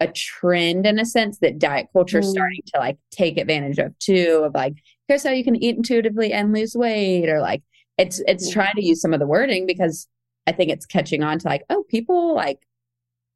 a 0.00 0.08
trend 0.08 0.86
in 0.86 0.98
a 0.98 1.04
sense 1.04 1.38
that 1.40 1.58
diet 1.58 1.88
culture 1.92 2.20
is 2.20 2.26
mm. 2.26 2.30
starting 2.30 2.62
to 2.72 2.80
like 2.80 2.96
take 3.10 3.36
advantage 3.36 3.78
of 3.78 3.96
too 3.98 4.42
of 4.44 4.54
like 4.54 4.74
here's 5.08 5.22
how 5.22 5.30
you 5.30 5.44
can 5.44 5.54
eat 5.54 5.76
intuitively 5.76 6.32
and 6.32 6.52
lose 6.52 6.74
weight 6.74 7.28
or 7.28 7.40
like 7.40 7.62
it's 7.96 8.20
it's 8.26 8.50
trying 8.50 8.74
to 8.74 8.84
use 8.84 9.00
some 9.00 9.12
of 9.12 9.20
the 9.20 9.26
wording 9.26 9.66
because 9.66 10.08
i 10.48 10.52
think 10.52 10.68
it's 10.68 10.84
catching 10.84 11.22
on 11.22 11.38
to 11.38 11.46
like 11.46 11.62
oh 11.70 11.84
people 11.88 12.34
like 12.34 12.58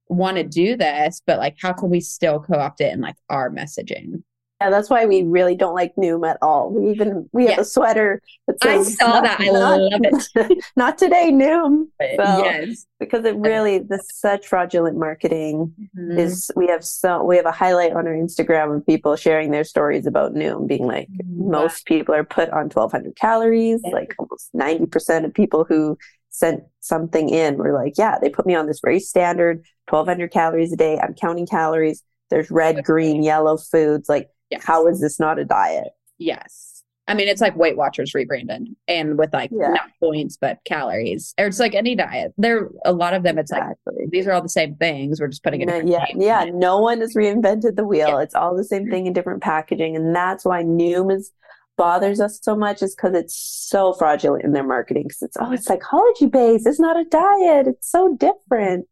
want 0.09 0.37
to 0.37 0.43
do 0.43 0.76
this 0.76 1.23
but 1.26 1.38
like 1.38 1.57
how 1.62 1.73
can 1.73 1.90
we 1.90 2.00
still 2.00 2.40
co-opt 2.40 2.81
it 2.81 2.93
in 2.93 3.00
like 3.00 3.17
our 3.31 3.50
messaging 3.50 4.23
yeah, 4.61 4.71
that's 4.71 4.91
why 4.91 5.07
we 5.07 5.23
really 5.23 5.55
don't 5.55 5.75
like 5.75 5.95
Noom 5.95 6.29
at 6.29 6.37
all. 6.43 6.71
We 6.73 6.91
even 6.91 7.29
we 7.33 7.47
have 7.47 7.61
a 7.61 7.65
sweater 7.65 8.21
that 8.49 8.61
says, 8.61 8.99
I 9.00 9.05
saw 9.05 9.21
that. 9.21 9.41
I 9.41 9.47
not, 9.47 9.81
love 9.81 10.00
it. 10.03 10.65
not 10.77 10.99
today, 10.99 11.31
Noom. 11.31 11.87
So, 12.00 12.45
yes, 12.45 12.85
because 12.99 13.25
it 13.25 13.37
really 13.37 13.79
this 13.79 14.09
such 14.12 14.49
fraudulent 14.49 14.97
marketing 14.99 15.73
mm-hmm. 15.97 16.19
is. 16.19 16.50
We 16.57 16.67
have 16.67 16.85
so 16.85 17.23
we 17.23 17.37
have 17.37 17.47
a 17.47 17.53
highlight 17.53 17.93
on 17.93 18.09
our 18.09 18.15
Instagram 18.15 18.77
of 18.77 18.85
people 18.85 19.15
sharing 19.15 19.53
their 19.53 19.65
stories 19.65 20.07
about 20.07 20.35
Noom, 20.35 20.67
being 20.67 20.87
like 20.87 21.09
mm-hmm. 21.09 21.50
most 21.53 21.87
people 21.87 22.15
are 22.15 22.25
put 22.25 22.50
on 22.50 22.65
1,200 22.69 23.15
calories. 23.15 23.81
Like 23.93 24.17
almost 24.19 24.50
90 24.55 24.87
percent 24.87 25.25
of 25.25 25.33
people 25.33 25.67
who 25.69 25.97
sent 26.31 26.65
something 26.81 27.29
in 27.29 27.59
were 27.59 27.73
like, 27.73 27.95
yeah, 27.97 28.19
they 28.19 28.29
put 28.29 28.47
me 28.47 28.55
on 28.57 28.67
this 28.67 28.81
very 28.83 28.99
standard 28.99 29.65
1,200 29.88 30.33
calories 30.33 30.73
a 30.73 30.77
day. 30.77 30.99
I'm 30.99 31.15
counting 31.15 31.47
calories. 31.47 32.03
There's 32.31 32.50
red, 32.50 32.85
green, 32.85 33.23
yellow 33.23 33.57
foods 33.57 34.09
like 34.09 34.29
Yes. 34.50 34.64
How 34.64 34.87
is 34.87 35.00
this 35.00 35.21
not 35.21 35.38
a 35.38 35.45
diet? 35.45 35.88
Yes. 36.19 36.69
I 37.09 37.14
mean, 37.14 37.26
it's 37.26 37.40
like 37.40 37.57
Weight 37.57 37.76
Watchers 37.76 38.14
rebranded 38.14 38.69
and 38.87 39.19
with 39.19 39.33
like 39.33 39.50
yeah. 39.50 39.69
not 39.69 39.90
points, 39.99 40.37
but 40.37 40.59
calories. 40.67 41.33
Or 41.38 41.47
it's 41.47 41.59
like 41.59 41.75
any 41.75 41.95
diet. 41.95 42.35
There, 42.37 42.69
a 42.85 42.93
lot 42.93 43.14
of 43.14 43.23
them, 43.23 43.38
it's 43.38 43.50
exactly. 43.50 43.95
like 44.00 44.11
these 44.11 44.26
are 44.26 44.33
all 44.33 44.43
the 44.43 44.49
same 44.49 44.76
things. 44.76 45.19
We're 45.19 45.28
just 45.28 45.43
putting 45.43 45.62
it. 45.62 45.87
yeah, 45.87 46.05
yeah. 46.14 46.45
No 46.52 46.78
one 46.78 47.00
has 47.00 47.14
reinvented 47.14 47.76
the 47.76 47.85
wheel. 47.85 48.09
Yeah. 48.09 48.21
It's 48.21 48.35
all 48.35 48.55
the 48.55 48.64
same 48.64 48.90
thing 48.90 49.07
in 49.07 49.14
different 49.14 49.43
packaging, 49.43 49.97
and 49.97 50.14
that's 50.14 50.45
why 50.45 50.62
Noom 50.62 51.11
is 51.11 51.33
bothers 51.78 52.21
us 52.21 52.40
so 52.43 52.55
much 52.55 52.83
is 52.83 52.95
because 52.95 53.14
it's 53.14 53.35
so 53.35 53.95
fraudulent 53.95 54.45
in 54.45 54.52
their 54.52 54.67
marketing. 54.67 55.05
Because 55.05 55.23
it's 55.23 55.37
oh, 55.40 55.52
it's 55.52 55.64
psychology 55.64 56.26
based. 56.26 56.67
It's 56.67 56.81
not 56.81 57.00
a 57.00 57.05
diet. 57.05 57.69
It's 57.69 57.90
so 57.90 58.14
different. 58.17 58.87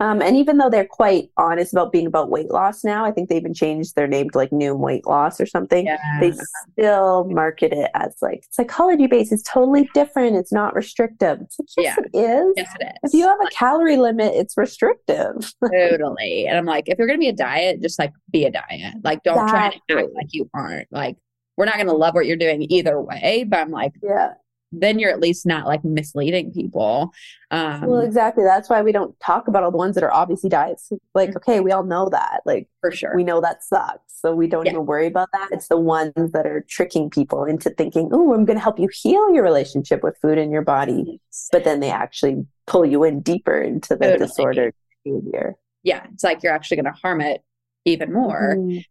Um, 0.00 0.22
and 0.22 0.36
even 0.36 0.58
though 0.58 0.70
they're 0.70 0.86
quite 0.86 1.30
honest 1.36 1.72
about 1.72 1.90
being 1.90 2.06
about 2.06 2.30
weight 2.30 2.50
loss 2.50 2.84
now, 2.84 3.04
I 3.04 3.10
think 3.10 3.28
they 3.28 3.36
even 3.36 3.52
changed 3.52 3.96
their 3.96 4.06
name 4.06 4.30
to 4.30 4.38
like 4.38 4.50
Noom 4.50 4.78
Weight 4.78 5.06
Loss 5.06 5.40
or 5.40 5.46
something. 5.46 5.86
Yeah. 5.86 5.98
They 6.20 6.32
still 6.72 7.24
market 7.24 7.72
it 7.72 7.90
as 7.94 8.16
like 8.22 8.44
psychology 8.50 9.08
based. 9.08 9.32
It's 9.32 9.42
totally 9.42 9.90
different. 9.94 10.36
It's 10.36 10.52
not 10.52 10.74
restrictive. 10.74 11.40
It's 11.40 11.58
like, 11.58 11.84
yes, 11.84 11.98
it 11.98 12.16
is. 12.16 12.54
Yes, 12.56 12.74
it 12.80 12.98
If 13.02 13.12
you 13.12 13.26
have 13.26 13.40
a 13.40 13.50
calorie 13.50 13.96
limit, 13.96 14.34
it's 14.34 14.56
restrictive. 14.56 15.52
totally. 15.72 16.46
And 16.46 16.56
I'm 16.56 16.66
like, 16.66 16.88
if 16.88 16.96
you're 16.96 17.08
gonna 17.08 17.18
be 17.18 17.28
a 17.28 17.32
diet, 17.32 17.82
just 17.82 17.98
like 17.98 18.12
be 18.30 18.44
a 18.44 18.50
diet. 18.50 18.94
Like 19.02 19.22
don't 19.24 19.48
try 19.48 19.70
to 19.70 19.76
act 19.76 20.14
like 20.14 20.28
you 20.32 20.48
aren't. 20.54 20.86
Like 20.92 21.16
we're 21.56 21.64
not 21.64 21.76
gonna 21.76 21.92
love 21.92 22.14
what 22.14 22.26
you're 22.26 22.36
doing 22.36 22.66
either 22.70 23.00
way. 23.00 23.44
But 23.48 23.58
I'm 23.58 23.70
like, 23.72 23.94
yeah. 24.00 24.34
Then 24.72 24.98
you're 24.98 25.10
at 25.10 25.20
least 25.20 25.46
not 25.46 25.66
like 25.66 25.82
misleading 25.84 26.52
people. 26.52 27.12
Um 27.50 27.86
Well, 27.86 28.00
exactly. 28.00 28.44
That's 28.44 28.68
why 28.68 28.82
we 28.82 28.92
don't 28.92 29.18
talk 29.20 29.48
about 29.48 29.62
all 29.62 29.70
the 29.70 29.78
ones 29.78 29.94
that 29.94 30.04
are 30.04 30.12
obviously 30.12 30.50
diets. 30.50 30.90
Like, 31.14 31.30
Mhm. 31.30 31.36
okay, 31.36 31.60
we 31.60 31.72
all 31.72 31.84
know 31.84 32.08
that. 32.10 32.40
Like, 32.44 32.68
for 32.80 32.90
sure. 32.90 33.14
we 33.16 33.24
know 33.24 33.40
that 33.40 33.62
sucks. 33.64 34.02
So 34.20 34.34
we 34.34 34.46
don't 34.48 34.66
Yeah. 34.66 34.72
even 34.72 34.84
worry 34.86 35.06
about 35.06 35.28
that. 35.32 35.48
It's 35.52 35.68
the 35.68 35.78
ones 35.78 36.12
that 36.32 36.46
are 36.46 36.64
tricking 36.68 37.08
people 37.08 37.44
into 37.44 37.70
thinking, 37.70 38.10
oh, 38.12 38.34
I'm 38.34 38.44
going 38.44 38.56
to 38.58 38.62
help 38.62 38.78
you 38.78 38.88
heal 38.92 39.32
your 39.32 39.44
relationship 39.44 40.02
with 40.02 40.16
food 40.20 40.38
and 40.38 40.50
your 40.52 40.62
body. 40.62 41.20
But 41.52 41.64
then 41.64 41.80
they 41.80 41.90
actually 41.90 42.44
pull 42.66 42.84
you 42.84 43.04
in 43.04 43.20
deeper 43.20 43.58
into 43.60 43.94
the 43.96 44.04
Totally. 44.06 44.18
disordered 44.18 44.74
behavior. 45.04 45.56
yeah, 45.84 46.04
it's 46.12 46.24
like 46.24 46.42
you're 46.42 46.52
actually 46.52 46.76
gonna 46.76 46.92
harm 46.92 47.20
it 47.22 47.42
even 47.86 48.12
more. 48.12 48.56
Mhm. 48.58 48.84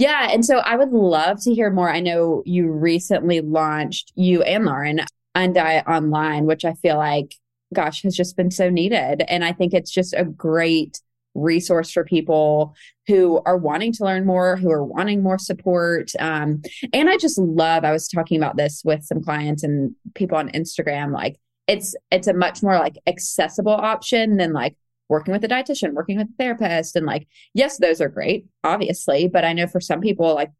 Yeah. 0.00 0.28
And 0.30 0.46
so 0.46 0.60
I 0.60 0.76
would 0.76 0.92
love 0.92 1.42
to 1.42 1.54
hear 1.54 1.70
more. 1.70 1.90
I 1.90 2.00
know 2.00 2.42
you 2.46 2.70
recently 2.70 3.42
launched, 3.42 4.12
you 4.16 4.42
and 4.42 4.64
Lauren, 4.64 5.02
Undiet 5.36 5.86
Online, 5.86 6.46
which 6.46 6.64
I 6.64 6.72
feel 6.72 6.96
like, 6.96 7.34
gosh, 7.74 8.02
has 8.04 8.16
just 8.16 8.34
been 8.34 8.50
so 8.50 8.70
needed. 8.70 9.22
And 9.28 9.44
I 9.44 9.52
think 9.52 9.74
it's 9.74 9.90
just 9.90 10.14
a 10.14 10.24
great 10.24 11.02
resource 11.34 11.90
for 11.90 12.02
people 12.02 12.74
who 13.08 13.42
are 13.44 13.58
wanting 13.58 13.92
to 13.92 14.04
learn 14.04 14.24
more, 14.24 14.56
who 14.56 14.70
are 14.70 14.82
wanting 14.82 15.22
more 15.22 15.38
support. 15.38 16.10
Um, 16.18 16.62
and 16.94 17.10
I 17.10 17.18
just 17.18 17.36
love, 17.36 17.84
I 17.84 17.92
was 17.92 18.08
talking 18.08 18.38
about 18.38 18.56
this 18.56 18.80
with 18.82 19.04
some 19.04 19.22
clients 19.22 19.62
and 19.62 19.94
people 20.14 20.38
on 20.38 20.48
Instagram, 20.52 21.12
like 21.12 21.38
it's 21.68 21.94
it's 22.10 22.26
a 22.26 22.32
much 22.32 22.62
more 22.62 22.78
like 22.78 22.96
accessible 23.06 23.72
option 23.72 24.38
than 24.38 24.54
like 24.54 24.76
working 25.10 25.32
with 25.32 25.44
a 25.44 25.48
dietitian, 25.48 25.92
working 25.92 26.16
with 26.16 26.28
a 26.28 26.36
therapist, 26.38 26.96
and 26.96 27.04
like 27.04 27.28
yes, 27.52 27.76
those 27.76 28.00
are 28.00 28.08
great, 28.08 28.46
obviously, 28.64 29.28
but 29.28 29.44
I 29.44 29.52
know 29.52 29.66
for 29.66 29.80
some 29.80 30.00
people, 30.00 30.34
like 30.34 30.50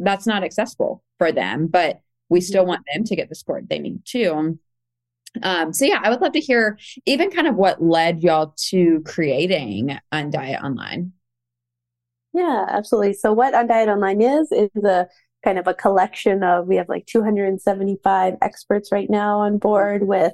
that's 0.00 0.26
not 0.26 0.42
accessible 0.42 1.04
for 1.18 1.30
them, 1.30 1.68
but 1.68 2.00
we 2.28 2.40
still 2.40 2.66
want 2.66 2.84
them 2.92 3.04
to 3.04 3.16
get 3.16 3.28
the 3.28 3.34
support 3.34 3.68
they 3.68 3.78
need 3.78 4.00
too. 4.04 4.58
Um, 5.42 5.72
so 5.72 5.84
yeah, 5.84 6.00
I 6.02 6.10
would 6.10 6.20
love 6.20 6.32
to 6.32 6.40
hear 6.40 6.78
even 7.06 7.30
kind 7.30 7.46
of 7.46 7.54
what 7.54 7.82
led 7.82 8.22
y'all 8.22 8.54
to 8.70 9.02
creating 9.04 9.98
Undiet 10.12 10.62
Online. 10.62 11.12
Yeah, 12.32 12.66
absolutely. 12.68 13.14
So 13.14 13.32
what 13.32 13.54
Undiet 13.54 13.88
Online 13.88 14.22
is 14.22 14.52
is 14.52 14.84
a 14.84 15.08
kind 15.44 15.58
of 15.58 15.66
a 15.66 15.74
collection 15.74 16.42
of 16.42 16.66
we 16.66 16.76
have 16.76 16.88
like 16.88 17.06
275 17.06 18.34
experts 18.42 18.90
right 18.90 19.08
now 19.08 19.40
on 19.40 19.58
board 19.58 20.06
with 20.06 20.32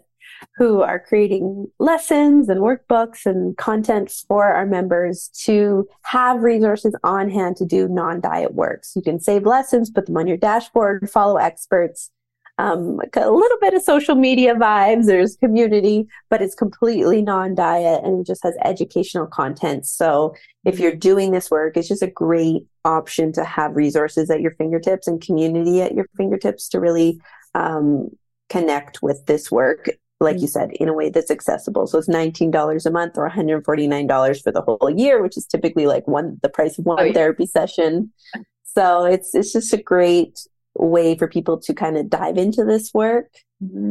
who 0.56 0.82
are 0.82 0.98
creating 0.98 1.66
lessons 1.78 2.48
and 2.48 2.60
workbooks 2.60 3.26
and 3.26 3.56
content 3.56 4.10
for 4.28 4.44
our 4.44 4.66
members 4.66 5.28
to 5.44 5.88
have 6.02 6.42
resources 6.42 6.94
on 7.04 7.30
hand 7.30 7.56
to 7.56 7.64
do 7.64 7.88
non-diet 7.88 8.54
work. 8.54 8.84
So 8.84 9.00
you 9.00 9.04
can 9.04 9.20
save 9.20 9.44
lessons, 9.44 9.90
put 9.90 10.06
them 10.06 10.16
on 10.16 10.26
your 10.26 10.36
dashboard, 10.36 11.10
follow 11.10 11.36
experts. 11.36 12.10
Um, 12.56 13.00
a 13.16 13.30
little 13.30 13.58
bit 13.60 13.74
of 13.74 13.82
social 13.82 14.14
media 14.14 14.54
vibes. 14.54 15.06
There's 15.06 15.34
community, 15.36 16.06
but 16.30 16.40
it's 16.40 16.54
completely 16.54 17.20
non-diet 17.20 18.04
and 18.04 18.20
it 18.20 18.26
just 18.28 18.44
has 18.44 18.54
educational 18.64 19.26
content. 19.26 19.86
So 19.86 20.36
if 20.64 20.78
you're 20.78 20.94
doing 20.94 21.32
this 21.32 21.50
work, 21.50 21.76
it's 21.76 21.88
just 21.88 22.02
a 22.02 22.10
great 22.10 22.64
option 22.84 23.32
to 23.32 23.44
have 23.44 23.74
resources 23.74 24.30
at 24.30 24.40
your 24.40 24.52
fingertips 24.52 25.08
and 25.08 25.20
community 25.20 25.82
at 25.82 25.94
your 25.94 26.06
fingertips 26.16 26.68
to 26.68 26.78
really 26.78 27.20
um, 27.56 28.10
connect 28.48 29.02
with 29.02 29.26
this 29.26 29.50
work, 29.50 29.88
like 30.24 30.40
you 30.40 30.46
said, 30.48 30.72
in 30.72 30.88
a 30.88 30.92
way 30.92 31.10
that's 31.10 31.30
accessible. 31.30 31.86
So 31.86 31.98
it's 31.98 32.08
$19 32.08 32.86
a 32.86 32.90
month 32.90 33.16
or 33.16 33.28
$149 33.30 34.42
for 34.42 34.50
the 34.52 34.62
whole 34.62 34.90
year, 34.90 35.22
which 35.22 35.36
is 35.36 35.46
typically 35.46 35.86
like 35.86 36.06
one 36.08 36.38
the 36.42 36.48
price 36.48 36.78
of 36.78 36.84
one 36.86 36.98
Oh, 37.00 37.04
yeah. 37.04 37.12
therapy 37.12 37.46
session. 37.46 38.12
So 38.64 39.04
it's 39.04 39.34
it's 39.34 39.52
just 39.52 39.72
a 39.72 39.76
great 39.82 40.40
way 40.76 41.16
for 41.16 41.28
people 41.28 41.58
to 41.60 41.72
kind 41.72 41.96
of 41.96 42.10
dive 42.10 42.36
into 42.36 42.64
this 42.64 42.92
work 42.92 43.28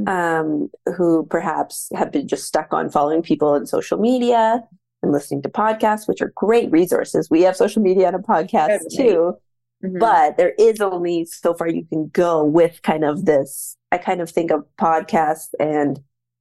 um, 0.07 0.69
who 0.97 1.25
perhaps 1.29 1.89
have 1.95 2.11
been 2.11 2.27
just 2.27 2.45
stuck 2.45 2.73
on 2.73 2.89
following 2.89 3.21
people 3.23 3.49
on 3.49 3.65
social 3.65 3.97
media 3.97 4.61
and 5.01 5.11
listening 5.11 5.41
to 5.43 5.49
podcasts, 5.49 6.07
which 6.07 6.21
are 6.21 6.31
great 6.35 6.69
resources. 6.71 7.29
We 7.29 7.41
have 7.43 7.55
social 7.55 7.81
media 7.81 8.07
and 8.07 8.15
a 8.15 8.19
podcast 8.19 8.79
Totally. 8.91 8.97
too, 8.97 9.33
Mhm. 9.83 9.99
but 9.99 10.37
there 10.37 10.53
is 10.59 10.79
only 10.81 11.25
so 11.25 11.53
far 11.53 11.67
you 11.67 11.85
can 11.85 12.09
go 12.09 12.43
with 12.43 12.81
kind 12.83 13.03
of 13.03 13.25
this. 13.25 13.75
I 13.91 13.97
kind 13.97 14.21
of 14.21 14.29
think 14.29 14.51
of 14.51 14.63
podcasts 14.79 15.49
and 15.59 15.99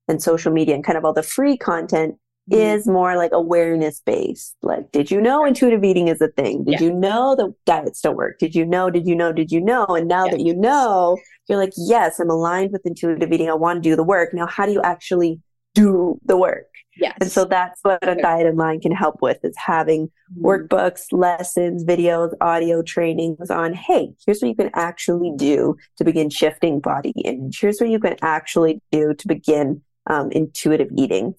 and 0.08 0.22
social 0.22 0.52
media 0.52 0.74
and 0.74 0.84
kind 0.84 0.98
of 0.98 1.04
all 1.04 1.12
the 1.12 1.22
free 1.22 1.56
content 1.56 2.16
Mhm. 2.50 2.56
is 2.76 2.88
more 2.88 3.16
like 3.16 3.30
awareness 3.32 4.00
based. 4.04 4.56
Like, 4.62 4.90
did 4.90 5.10
you 5.12 5.20
know 5.20 5.44
intuitive 5.44 5.84
eating 5.84 6.08
is 6.08 6.20
a 6.20 6.28
thing? 6.28 6.64
Did 6.64 6.80
Yeah. 6.80 6.86
you 6.88 6.92
know 6.92 7.36
that 7.36 7.54
diets 7.66 8.00
don't 8.00 8.16
work? 8.16 8.38
Did 8.40 8.54
you 8.54 8.66
know? 8.66 8.90
Did 8.90 9.06
you 9.06 9.14
know? 9.14 9.32
Did 9.32 9.52
you 9.52 9.60
know? 9.60 9.86
And 9.86 10.08
now 10.08 10.24
Yeah. 10.26 10.32
that 10.32 10.40
you 10.40 10.54
know, 10.54 11.16
you're 11.48 11.58
like, 11.58 11.72
yes, 11.76 12.18
I'm 12.18 12.30
aligned 12.30 12.72
with 12.72 12.84
intuitive 12.84 13.32
eating. 13.32 13.48
I 13.48 13.54
want 13.54 13.82
to 13.82 13.88
do 13.88 13.94
the 13.94 14.02
work. 14.02 14.34
Now, 14.34 14.46
how 14.46 14.66
do 14.66 14.72
you 14.72 14.82
actually 14.82 15.40
do 15.74 16.18
the 16.24 16.36
work? 16.36 16.66
yes. 17.00 17.16
And 17.22 17.32
so 17.32 17.44
that's 17.46 17.78
what 17.84 18.02
Undiet 18.02 18.44
Online 18.50 18.78
can 18.80 18.92
help 18.92 19.22
with 19.22 19.38
is 19.44 19.54
having 19.56 20.10
Mhm. 20.36 20.42
workbooks, 20.42 21.06
lessons, 21.10 21.84
videos, 21.84 22.34
audio 22.42 22.82
trainings 22.82 23.50
on, 23.50 23.72
hey, 23.72 24.12
here's 24.26 24.42
what 24.42 24.48
you 24.48 24.54
can 24.54 24.70
actually 24.74 25.32
do 25.36 25.76
to 25.96 26.04
begin 26.04 26.28
shifting 26.28 26.80
body 26.80 27.14
image. 27.24 27.58
Here's 27.60 27.80
what 27.80 27.88
you 27.88 27.98
can 27.98 28.16
actually 28.20 28.82
do 28.90 29.14
to 29.14 29.26
begin 29.28 29.80
um, 30.08 30.30
intuitive 30.30 30.88
eating. 30.96 31.34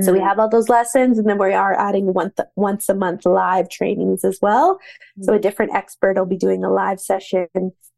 So 0.00 0.12
we 0.12 0.18
Mhm. 0.18 0.24
have 0.24 0.38
all 0.40 0.48
those 0.48 0.68
lessons, 0.68 1.18
and 1.20 1.28
then 1.28 1.38
we 1.38 1.52
are 1.52 1.72
adding 1.78 2.12
once 2.12 2.34
once 2.56 2.88
a 2.88 2.94
month 2.94 3.24
live 3.24 3.68
trainings 3.68 4.24
as 4.24 4.40
well. 4.42 4.80
So 5.20 5.34
a 5.34 5.38
different 5.38 5.72
expert 5.72 6.16
will 6.16 6.26
be 6.26 6.36
doing 6.36 6.64
a 6.64 6.70
live 6.72 6.98
session 6.98 7.46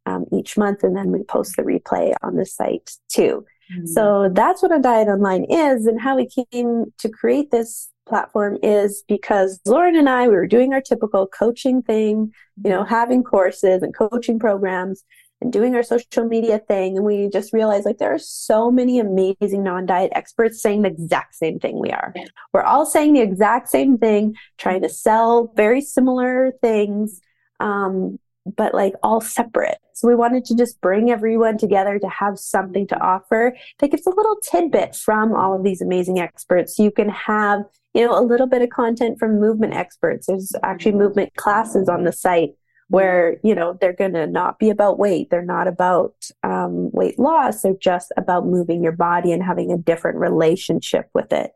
um, 0.04 0.26
each 0.30 0.58
month, 0.58 0.84
and 0.84 0.94
then 0.94 1.10
we 1.10 1.24
post 1.24 1.56
the 1.56 1.62
replay 1.62 2.12
on 2.22 2.36
the 2.36 2.44
site 2.44 2.92
too. 3.08 3.46
Mhm. 3.74 3.88
So 3.88 4.28
that's 4.30 4.62
what 4.62 4.72
Undiet 4.72 5.08
Online 5.08 5.44
is, 5.44 5.86
and 5.86 5.98
how 5.98 6.16
we 6.16 6.28
came 6.28 6.92
to 6.98 7.08
create 7.08 7.50
this 7.50 7.88
platform 8.06 8.58
is 8.62 9.02
because 9.08 9.58
Lauren 9.66 9.96
and 9.96 10.08
I 10.08 10.28
we 10.28 10.34
were 10.36 10.46
doing 10.46 10.72
our 10.72 10.80
typical 10.82 11.26
coaching 11.26 11.82
thing, 11.82 12.32
you 12.62 12.70
know, 12.70 12.84
having 12.84 13.24
courses 13.24 13.82
and 13.82 13.96
coaching 13.96 14.38
programs 14.38 15.02
and 15.40 15.52
doing 15.52 15.74
our 15.74 15.82
social 15.82 16.24
media 16.24 16.58
thing, 16.58 16.96
and 16.96 17.04
we 17.04 17.28
just 17.28 17.52
realized 17.52 17.84
like 17.84 17.98
there 17.98 18.14
are 18.14 18.18
so 18.18 18.70
many 18.70 18.98
amazing 18.98 19.62
non-diet 19.62 20.12
experts 20.14 20.62
saying 20.62 20.82
the 20.82 20.88
exact 20.88 21.34
same 21.34 21.58
thing 21.58 21.78
we 21.78 21.90
are. 21.90 22.14
We're 22.52 22.62
all 22.62 22.86
saying 22.86 23.12
the 23.12 23.20
exact 23.20 23.68
same 23.68 23.98
thing, 23.98 24.34
trying 24.58 24.82
to 24.82 24.88
sell 24.88 25.52
very 25.54 25.80
similar 25.80 26.52
things. 26.62 27.20
Um, 27.60 28.18
but 28.56 28.74
like 28.74 28.94
all 29.02 29.20
separate. 29.20 29.78
So 29.92 30.06
we 30.06 30.14
wanted 30.14 30.44
to 30.46 30.56
just 30.56 30.80
bring 30.80 31.10
everyone 31.10 31.58
together 31.58 31.98
to 31.98 32.08
have 32.08 32.38
something 32.38 32.86
to 32.88 33.00
offer 33.00 33.56
that 33.78 33.90
gives 33.90 34.06
a 34.06 34.10
little 34.10 34.36
tidbit 34.36 34.94
from 34.94 35.34
all 35.34 35.54
of 35.56 35.64
these 35.64 35.80
amazing 35.80 36.20
experts. 36.20 36.78
You 36.78 36.90
can 36.90 37.08
have, 37.08 37.62
you 37.94 38.06
know, 38.06 38.16
a 38.16 38.22
little 38.22 38.46
bit 38.46 38.62
of 38.62 38.70
content 38.70 39.18
from 39.18 39.40
movement 39.40 39.74
experts. 39.74 40.26
There's 40.26 40.52
actually 40.62 40.92
movement 40.92 41.34
classes 41.36 41.88
on 41.88 42.04
the 42.04 42.12
site 42.12 42.50
where, 42.88 43.38
you 43.42 43.54
know, 43.54 43.76
they're 43.80 43.92
going 43.92 44.12
to 44.12 44.26
not 44.26 44.58
be 44.58 44.70
about 44.70 44.98
weight. 44.98 45.30
They're 45.30 45.42
not 45.44 45.66
about 45.66 46.30
um, 46.42 46.90
weight 46.92 47.18
loss. 47.18 47.62
They're 47.62 47.74
just 47.80 48.12
about 48.16 48.46
moving 48.46 48.82
your 48.82 48.92
body 48.92 49.32
and 49.32 49.42
having 49.42 49.72
a 49.72 49.78
different 49.78 50.18
relationship 50.18 51.08
with 51.14 51.32
it. 51.32 51.52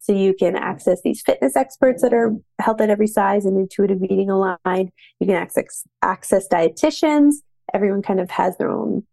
So 0.00 0.12
you 0.12 0.34
can 0.34 0.54
access 0.54 1.02
these 1.02 1.22
fitness 1.22 1.56
experts 1.56 2.02
that 2.02 2.14
are 2.14 2.32
health 2.60 2.80
at 2.80 2.90
every 2.90 3.08
size 3.08 3.44
and 3.44 3.58
intuitive 3.58 4.02
eating 4.04 4.30
aligned. 4.30 4.92
You 5.18 5.26
can 5.26 5.34
access 5.34 5.84
access 6.00 6.46
dietitians. 6.46 7.36
Everyone 7.72 8.02
kind 8.02 8.20
of 8.20 8.30
has 8.30 8.56
their 8.56 8.70
own 8.70 9.04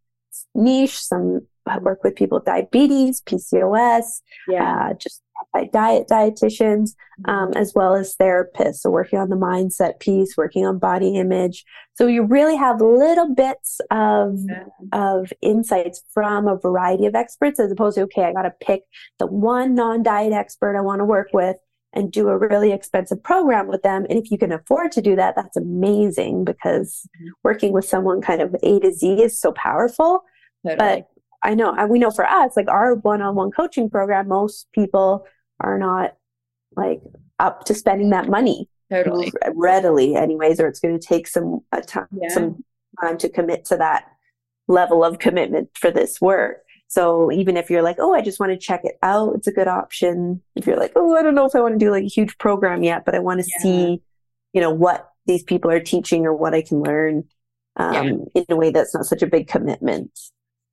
niche. 0.53 0.99
Some 0.99 1.47
work 1.79 2.03
with 2.03 2.15
people 2.15 2.37
with 2.39 2.45
diabetes, 2.45 3.21
PCOS, 3.21 4.21
yeah. 4.47 4.89
uh, 4.89 4.93
just 4.93 5.21
by 5.53 5.65
diet 5.65 6.07
dietitians, 6.09 6.91
um, 7.25 7.51
as 7.55 7.73
well 7.75 7.95
as 7.95 8.15
therapists. 8.15 8.75
So 8.75 8.89
working 8.91 9.17
on 9.19 9.29
the 9.29 9.35
mindset 9.35 9.99
piece, 9.99 10.37
working 10.37 10.65
on 10.65 10.77
body 10.77 11.15
image. 11.17 11.65
So 11.95 12.07
you 12.07 12.23
really 12.23 12.55
have 12.55 12.79
little 12.79 13.33
bits 13.33 13.81
of 13.89 14.37
Yeah. 14.47 14.63
of 14.91 15.33
insights 15.41 16.03
from 16.13 16.47
a 16.47 16.55
variety 16.57 17.05
of 17.05 17.15
experts, 17.15 17.59
as 17.59 17.71
opposed 17.71 17.95
to 17.97 18.03
okay, 18.03 18.23
I 18.23 18.33
got 18.33 18.43
to 18.43 18.53
pick 18.61 18.83
the 19.19 19.25
one 19.27 19.73
non-diet 19.75 20.33
expert 20.33 20.77
I 20.77 20.81
want 20.81 20.99
to 20.99 21.05
work 21.05 21.29
with 21.33 21.57
and 21.93 22.11
do 22.11 22.29
a 22.29 22.37
really 22.37 22.71
expensive 22.71 23.21
program 23.21 23.67
with 23.67 23.81
them. 23.81 24.05
And 24.09 24.17
if 24.17 24.31
you 24.31 24.37
can 24.37 24.51
afford 24.51 24.91
to 24.93 25.01
do 25.01 25.15
that, 25.17 25.35
that's 25.35 25.57
amazing 25.57 26.45
because 26.45 27.05
Mhm. 27.19 27.29
working 27.43 27.73
with 27.73 27.83
someone 27.85 28.21
kind 28.21 28.41
of 28.41 28.55
A 28.63 28.79
to 28.79 28.93
Z 28.93 29.21
is 29.21 29.39
so 29.39 29.51
powerful. 29.51 30.23
Totally. 30.65 30.77
But 30.77 31.07
I 31.43 31.53
know, 31.55 31.73
and 31.75 31.89
we 31.89 31.99
know 31.99 32.11
for 32.11 32.25
us, 32.27 32.55
like 32.55 32.67
our 32.69 32.95
one-on-one 32.95 33.51
coaching 33.51 33.89
program, 33.89 34.27
most 34.27 34.67
people 34.73 35.25
are 35.59 35.77
not 35.79 36.15
like 36.75 37.01
up 37.39 37.65
to 37.65 37.73
spending 37.73 38.11
that 38.11 38.29
money 38.29 38.67
totally 38.89 39.31
readily 39.55 40.15
anyways 40.15 40.59
or 40.59 40.67
it's 40.67 40.79
going 40.79 40.97
to 40.97 41.05
take 41.05 41.27
some 41.27 41.59
a 41.71 41.81
time 41.81 42.07
Yeah. 42.11 42.29
some 42.29 42.63
time 43.01 43.17
to 43.19 43.29
commit 43.29 43.65
to 43.65 43.77
that 43.77 44.05
level 44.67 45.03
of 45.03 45.19
commitment 45.19 45.69
for 45.75 45.91
this 45.91 46.19
work 46.21 46.57
so 46.87 47.31
even 47.31 47.55
if 47.57 47.69
you're 47.69 47.81
like 47.81 47.95
oh 47.99 48.13
i 48.13 48.21
just 48.21 48.39
want 48.39 48.51
to 48.51 48.57
check 48.57 48.81
it 48.83 48.97
out 49.01 49.33
it's 49.35 49.47
a 49.47 49.51
good 49.51 49.67
option 49.67 50.41
if 50.55 50.65
you're 50.67 50.77
like 50.77 50.91
oh 50.95 51.15
i 51.15 51.21
don't 51.23 51.35
know 51.35 51.45
if 51.45 51.55
i 51.55 51.59
want 51.61 51.73
to 51.77 51.83
do 51.85 51.89
like 51.91 52.03
a 52.03 52.07
huge 52.07 52.37
program 52.37 52.83
yet 52.83 53.03
but 53.05 53.15
i 53.15 53.19
want 53.19 53.41
to 53.41 53.49
Yeah. 53.49 53.61
see 53.63 54.01
you 54.53 54.61
know 54.61 54.71
what 54.71 55.09
these 55.25 55.43
people 55.43 55.71
are 55.71 55.79
teaching 55.79 56.25
or 56.25 56.33
what 56.33 56.53
i 56.53 56.61
can 56.61 56.81
learn 56.83 57.23
um, 57.77 57.93
Yeah. 57.93 58.41
in 58.41 58.45
a 58.49 58.55
way 58.55 58.71
that's 58.71 58.93
not 58.93 59.05
such 59.05 59.21
a 59.21 59.27
big 59.27 59.47
commitment 59.47 60.11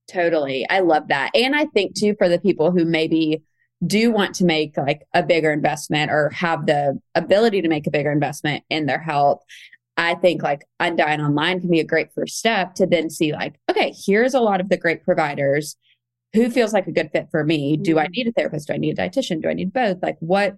Totally. 0.09 0.67
I 0.69 0.81
love 0.81 1.09
that. 1.09 1.31
And 1.35 1.55
I 1.55 1.67
think 1.67 1.95
too 1.95 2.15
for 2.17 2.29
the 2.29 2.39
people 2.41 2.71
who 2.71 2.85
maybe 2.85 3.43
do 3.87 4.11
want 4.11 4.35
to 4.37 4.45
make 4.45 4.77
like 4.77 5.03
a 5.15 5.23
bigger 5.23 5.53
investment 5.53 6.11
or 6.11 6.31
have 6.31 6.67
the 6.67 6.99
ability 7.15 7.63
to 7.63 7.69
make 7.69 7.87
a 7.87 7.91
bigger 7.91 8.11
investment 8.11 8.65
in 8.71 8.87
their 8.87 8.99
health, 8.99 9.43
I 9.97 10.15
think 10.15 10.43
like 10.43 10.65
Undiet 10.81 11.21
Online 11.21 11.61
can 11.61 11.71
be 11.71 11.81
a 11.81 11.85
great 11.85 12.13
first 12.15 12.39
step 12.39 12.75
to 12.77 12.87
then 12.87 13.11
see 13.11 13.33
like, 13.33 13.57
okay, 13.71 13.93
here's 14.07 14.35
a 14.35 14.41
lot 14.41 14.61
of 14.61 14.69
the 14.69 14.77
great 14.77 15.05
providers. 15.05 15.77
Who 16.35 16.51
feels 16.51 16.73
like 16.73 16.87
a 16.87 16.93
good 16.93 17.11
fit 17.13 17.29
for 17.31 17.45
me? 17.45 17.77
Do 17.77 17.99
I 17.99 18.07
Mhm. 18.07 18.11
need 18.17 18.29
a 18.29 18.33
therapist? 18.33 18.69
Do 18.69 18.75
I 18.75 18.79
need 18.79 18.99
a 18.99 19.03
dietitian? 19.03 19.43
Do 19.43 19.49
I 19.49 19.55
need 19.55 19.73
both? 19.73 20.03
Like 20.03 20.17
what 20.21 20.57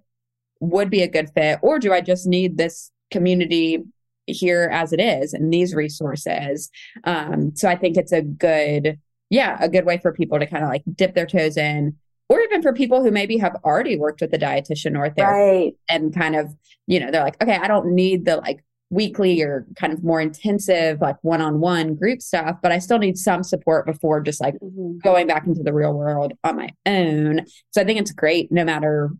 would 0.60 0.90
be 0.90 1.02
a 1.02 1.08
good 1.08 1.30
fit? 1.30 1.58
Or 1.62 1.78
do 1.78 1.92
I 1.92 2.00
just 2.00 2.26
need 2.26 2.56
this 2.56 2.90
community 3.10 3.82
here 4.26 4.68
as 4.72 4.92
it 4.92 5.00
is 5.00 5.32
and 5.32 5.52
these 5.52 5.74
resources? 5.74 6.70
Um, 7.04 7.54
so 7.56 7.68
I 7.68 7.76
think 7.76 7.96
it's 7.96 8.12
a 8.12 8.22
good 8.22 8.98
yeah, 9.30 9.56
a 9.60 9.68
good 9.68 9.86
way 9.86 9.98
for 9.98 10.12
people 10.12 10.38
to 10.38 10.46
kind 10.46 10.62
of 10.64 10.68
like 10.68 10.82
dip 10.94 11.14
their 11.14 11.26
toes 11.26 11.56
in, 11.56 11.96
or 12.28 12.40
even 12.40 12.62
for 12.62 12.72
people 12.72 13.02
who 13.02 13.10
maybe 13.10 13.38
have 13.38 13.56
already 13.64 13.96
worked 13.96 14.20
with 14.20 14.32
a 14.34 14.38
dietitian 14.38 14.96
or 14.98 15.04
a 15.06 15.10
therapist 15.10 15.20
right 15.32 15.72
and 15.88 16.14
kind 16.14 16.36
of, 16.36 16.54
you 16.86 17.00
know, 17.00 17.10
they're 17.10 17.24
like, 17.24 17.42
okay, 17.42 17.56
I 17.56 17.66
don't 17.66 17.94
need 17.94 18.24
the 18.24 18.36
like 18.36 18.62
weekly 18.92 19.40
or 19.40 19.66
kind 19.76 19.92
of 19.92 20.02
more 20.02 20.20
intensive, 20.20 21.00
like 21.00 21.16
one 21.22 21.40
on 21.40 21.60
one 21.60 21.94
group 21.94 22.20
stuff, 22.20 22.56
but 22.60 22.72
I 22.72 22.78
still 22.80 22.98
need 22.98 23.16
some 23.16 23.44
support 23.44 23.86
before 23.86 24.20
just 24.20 24.40
like 24.40 24.54
Mhm. 24.60 25.00
going 25.02 25.26
back 25.28 25.46
into 25.46 25.62
the 25.62 25.72
real 25.72 25.92
world 25.92 26.32
on 26.42 26.56
my 26.56 26.70
own. 26.86 27.46
So 27.70 27.80
I 27.80 27.84
think 27.84 28.00
it's 28.00 28.10
great 28.12 28.50
no 28.50 28.64
matter 28.64 29.10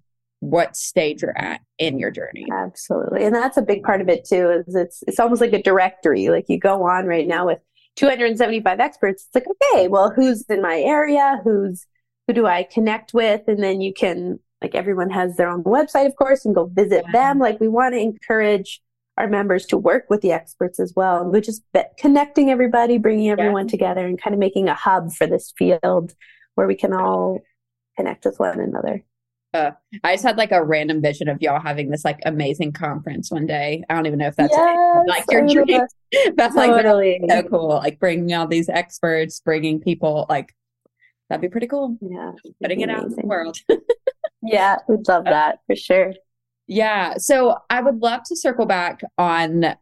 what 0.41 0.75
stage 0.77 1.23
you're 1.23 1.37
at 1.39 1.61
in 1.79 1.99
your 2.01 2.11
journey. 2.11 2.47
Absolutely. 2.51 3.25
And 3.25 3.35
that's 3.35 3.57
a 3.59 3.63
big 3.63 3.83
part 3.85 4.01
of 4.01 4.09
it 4.09 4.25
too, 4.25 4.51
is 4.67 4.75
it's 4.75 5.05
it's 5.07 5.21
almost 5.21 5.41
like 5.41 5.53
a 5.53 5.63
directory. 5.63 6.31
Like 6.31 6.47
you 6.49 6.59
go 6.59 6.83
on 6.89 7.07
right 7.07 7.29
now 7.29 7.47
with 7.47 7.59
275 7.97 8.81
experts. 8.81 9.27
It's 9.27 9.35
like, 9.35 9.57
okay, 9.73 9.89
well, 9.89 10.11
who's 10.11 10.43
in 10.49 10.63
my 10.63 10.81
area? 10.81 11.41
Who's 11.45 11.87
who 12.27 12.35
do 12.35 12.47
I 12.47 12.63
connect 12.63 13.13
with? 13.13 13.43
And 13.49 13.63
then 13.63 13.81
you 13.81 13.93
can 13.93 14.39
like 14.63 14.75
everyone 14.75 15.11
has 15.11 15.37
their 15.37 15.49
own 15.49 15.65
website, 15.65 16.07
of 16.07 16.17
course, 16.17 16.45
and 16.45 16.55
go 16.55 16.67
visit 16.67 17.05
Yeah. 17.07 17.13
them. 17.13 17.39
Like 17.39 17.61
we 17.61 17.69
want 17.69 17.95
to 17.95 18.01
encourage 18.01 18.81
our 19.17 19.27
members 19.27 19.67
to 19.67 19.77
work 19.77 20.05
with 20.09 20.21
the 20.21 20.33
experts 20.33 20.79
as 20.79 20.95
well. 20.95 21.25
We're 21.25 21.41
just 21.41 21.63
connecting 21.99 22.51
everybody, 22.51 22.97
bringing 22.99 23.31
everyone 23.31 23.69
together 23.69 24.07
and 24.07 24.21
kind 24.21 24.33
of 24.35 24.41
making 24.41 24.69
a 24.69 24.75
hub 24.75 25.13
for 25.13 25.27
this 25.27 25.53
field 25.59 26.15
where 26.55 26.67
we 26.67 26.75
can 26.75 26.93
all 26.93 27.41
connect 27.97 28.25
with 28.25 28.39
one 28.39 28.61
another. 28.61 29.05
Uh, 29.53 29.73
I 30.05 30.15
just 30.15 30.25
had 30.25 30.37
like 30.37 30.53
a 30.53 30.63
random 30.63 31.03
vision 31.03 31.29
of 31.29 31.43
y'all 31.43 31.61
having 31.61 31.91
this 31.91 32.05
like 32.05 32.21
amazing 32.25 32.73
conference 32.73 33.31
one 33.31 33.47
day. 33.47 33.83
I 33.91 33.95
don't 33.95 34.07
even 34.07 34.19
know 34.19 34.29
if 34.29 34.37
that's 34.37 34.53
Yes, 34.53 35.05
like 35.09 35.25
your 35.29 35.47
dream. 35.47 35.81
That's 36.37 36.57
like 36.57 36.71
Totally. 36.71 37.21
so 37.29 37.43
cool. 37.45 37.69
Like 37.69 38.01
bringing 38.01 38.35
all 38.35 38.49
these 38.49 38.69
experts, 38.69 39.41
bringing 39.41 39.81
people 39.81 40.27
like 40.29 40.53
that'd 41.29 41.41
be 41.41 41.49
pretty 41.49 41.69
cool. 41.69 41.97
Yeah. 42.01 42.33
Putting 42.61 42.81
it 42.81 42.91
out 42.91 43.05
in 43.05 43.11
the 43.11 43.23
world. 43.25 43.57
Yeah, 44.43 44.77
we'd 44.89 45.07
love 45.09 45.27
uh, 45.27 45.31
that 45.31 45.59
for 45.67 45.77
sure. 45.77 46.15
Yeah. 46.67 47.19
So 47.19 47.59
I 47.69 47.83
would 47.83 48.01
love 48.01 48.23
to 48.25 48.37
circle 48.37 48.67
back 48.67 49.03
on 49.19 49.75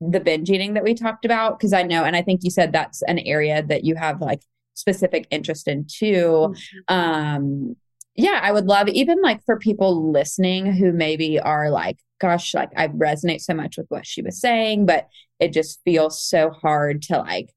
the 0.00 0.20
binge 0.20 0.50
eating 0.50 0.74
that 0.74 0.84
we 0.84 0.94
talked 0.94 1.24
about 1.24 1.58
because 1.58 1.72
I 1.72 1.82
know, 1.82 2.04
and 2.04 2.14
I 2.14 2.22
think 2.22 2.44
you 2.44 2.50
said 2.50 2.72
that's 2.72 3.02
an 3.02 3.18
area 3.20 3.62
that 3.62 3.84
you 3.84 3.94
have 3.96 4.20
like 4.20 4.42
specific 4.74 5.26
interest 5.30 5.68
in 5.68 5.86
too. 5.86 6.54
Mm-hmm. 6.54 6.94
Um, 6.94 7.76
yeah, 8.16 8.38
I 8.42 8.52
would 8.52 8.66
love 8.66 8.88
even 8.88 9.20
like 9.20 9.44
for 9.44 9.58
people 9.58 10.12
listening 10.12 10.72
who 10.72 10.92
maybe 10.92 11.40
are 11.40 11.70
like, 11.70 11.98
gosh, 12.20 12.54
like 12.54 12.70
I 12.76 12.88
resonate 12.88 13.40
so 13.40 13.54
much 13.54 13.76
with 13.76 13.86
what 13.88 14.06
she 14.06 14.22
was 14.22 14.40
saying, 14.40 14.86
but 14.86 15.08
it 15.40 15.52
just 15.52 15.80
feels 15.84 16.22
so 16.22 16.50
hard 16.50 17.02
to 17.02 17.18
like 17.18 17.50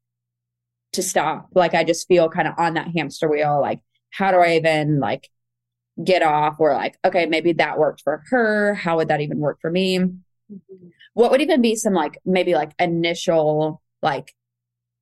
to 0.94 1.04
stop. 1.04 1.50
Like 1.54 1.76
I 1.76 1.84
just 1.84 2.08
feel 2.08 2.30
kind 2.30 2.48
of 2.48 2.56
on 2.58 2.74
that 2.74 2.90
hamster 2.96 3.30
wheel. 3.30 3.62
Like, 3.62 3.82
how 4.10 4.32
do 4.32 4.38
I 4.38 4.56
even 4.56 5.00
like 5.00 5.30
get 6.04 6.24
off? 6.24 6.56
Or 6.60 6.74
like, 6.74 6.98
okay, 7.06 7.28
maybe 7.28 7.54
that 7.54 7.78
worked 7.78 8.02
for 8.02 8.24
her. 8.30 8.74
How 8.74 8.98
would 8.98 9.10
that 9.10 9.22
even 9.22 9.38
work 9.38 9.60
for 9.62 9.70
me? 9.70 10.00
Mm-hmm. 10.00 10.88
What 11.14 11.32
would 11.32 11.42
even 11.42 11.62
be 11.62 11.76
some 11.76 11.94
like 11.94 12.18
maybe 12.26 12.56
like 12.56 12.72
initial 12.80 13.82
like 14.02 14.34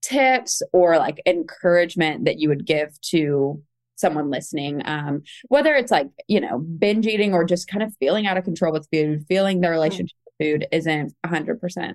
tips 0.02 0.62
or 0.74 0.98
like 0.98 1.22
encouragement 1.26 2.26
that 2.26 2.40
you 2.40 2.50
would 2.50 2.66
give 2.66 3.00
to 3.02 3.62
someone 3.96 4.30
listening 4.30 4.82
um 4.86 5.22
whether 5.48 5.74
it's 5.76 5.92
like 5.92 6.10
you 6.28 6.40
know 6.40 6.60
binge 6.60 7.08
eating 7.08 7.34
or 7.34 7.44
just 7.44 7.68
kind 7.68 7.84
of 7.84 7.94
feeling 8.00 8.28
out 8.28 8.38
of 8.38 8.44
control 8.44 8.74
with 8.74 8.88
food 8.92 9.26
feeling 9.28 9.62
their 9.62 9.72
relationship 9.72 10.18
with 10.26 10.48
food 10.48 10.68
isn't 10.72 11.14
100% 11.26 11.94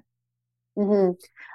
mm-hmm. 0.79 1.11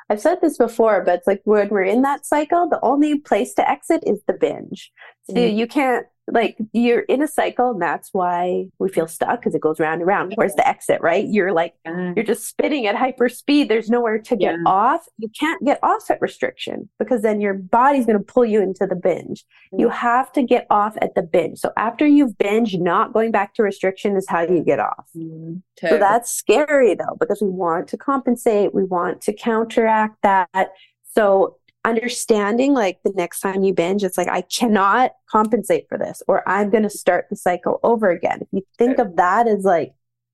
I've 0.07 0.21
said 0.21 0.39
this 0.39 0.57
before, 0.57 1.03
but 1.03 1.15
it's 1.15 1.27
like 1.27 1.41
when 1.45 1.69
we're 1.69 1.81
in 1.83 2.03
that 2.03 2.27
cycle, 2.27 2.69
the 2.69 2.79
only 2.83 3.19
place 3.19 3.55
to 3.55 3.67
exit 3.67 4.03
is 4.05 4.21
the 4.27 4.33
binge. 4.33 4.91
So 5.23 5.33
Mhm. 5.33 5.55
you 5.57 5.67
can't 5.67 6.05
like 6.27 6.57
you're 6.73 7.01
in 7.01 7.21
a 7.21 7.27
cycle, 7.27 7.71
and 7.71 7.81
that's 7.81 8.09
why 8.11 8.65
we 8.79 8.89
feel 8.89 9.07
stuck 9.07 9.39
because 9.39 9.53
it 9.53 9.61
goes 9.61 9.79
round 9.79 10.01
and 10.01 10.07
round. 10.07 10.33
Where's 10.35 10.55
the 10.55 10.67
exit, 10.67 10.99
right? 11.01 11.25
You're 11.27 11.53
like 11.53 11.75
Uh, 11.85 12.13
you're 12.15 12.25
just 12.25 12.47
spinning 12.47 12.87
at 12.87 12.95
hyper 12.95 13.29
speed. 13.29 13.69
There's 13.69 13.89
nowhere 13.89 14.17
to 14.19 14.35
get 14.35 14.53
Yeah. 14.55 14.63
off. 14.65 15.05
You 15.17 15.29
can't 15.39 15.63
get 15.63 15.77
off 15.83 16.09
at 16.09 16.19
restriction 16.21 16.89
because 16.97 17.21
then 17.21 17.41
your 17.41 17.53
body's 17.53 18.05
going 18.07 18.17
to 18.17 18.23
pull 18.23 18.45
you 18.45 18.61
into 18.61 18.87
the 18.87 18.95
binge. 18.95 19.45
You 19.77 19.89
have 19.89 20.31
to 20.33 20.41
get 20.41 20.65
off 20.69 20.97
at 21.01 21.15
the 21.15 21.21
binge. 21.21 21.59
So 21.59 21.71
after 21.77 22.07
you've 22.07 22.37
binge, 22.37 22.75
not 22.77 23.13
going 23.13 23.31
back 23.31 23.53
to 23.55 23.63
restriction 23.63 24.15
is 24.15 24.25
how 24.27 24.41
you 24.41 24.63
get 24.63 24.79
off. 24.79 25.07
mm, 25.15 25.61
So 25.79 25.97
that's 25.97 26.31
scary 26.31 26.95
though, 26.95 27.17
because 27.19 27.41
we 27.41 27.49
want 27.49 27.87
to 27.89 27.97
compensate, 27.97 28.73
we 28.73 28.83
want 28.83 29.21
to 29.21 29.33
counteract 29.33 30.21
that. 30.23 30.71
So 31.03 31.57
understanding 31.85 32.73
like 32.73 32.99
the 33.03 33.13
next 33.15 33.39
time 33.39 33.63
you 33.63 33.73
binge, 33.73 34.03
it's 34.03 34.17
like, 34.17 34.27
I 34.27 34.41
cannot 34.41 35.11
compensate 35.29 35.87
for 35.87 35.97
this, 35.97 36.21
or 36.27 36.47
I'm 36.47 36.69
going 36.69 36.83
to 36.83 36.89
start 36.89 37.27
the 37.29 37.35
cycle 37.35 37.79
over 37.83 38.09
again. 38.09 38.39
If 38.41 38.47
you 38.51 38.61
think 38.77 38.99
of 38.99 39.15
that 39.15 39.47
as 39.47 39.63
like, 39.63 39.93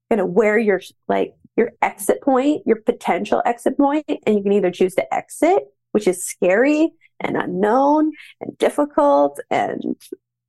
kind 0.10 0.20
of 0.22 0.30
where 0.30 0.58
your 0.58 0.82
like 1.08 1.34
your 1.56 1.72
exit 1.82 2.22
point, 2.22 2.64
your 2.66 2.78
potential 2.78 3.42
exit 3.46 3.78
point, 3.78 4.06
and 4.26 4.36
you 4.36 4.44
can 4.44 4.52
either 4.52 4.72
choose 4.72 4.96
to 4.96 5.14
exit, 5.14 5.64
which 5.92 6.08
is 6.08 6.26
scary 6.26 6.92
and 7.20 7.38
unknown 7.38 8.12
and 8.42 8.58
difficult, 8.58 9.40
and 9.50 9.96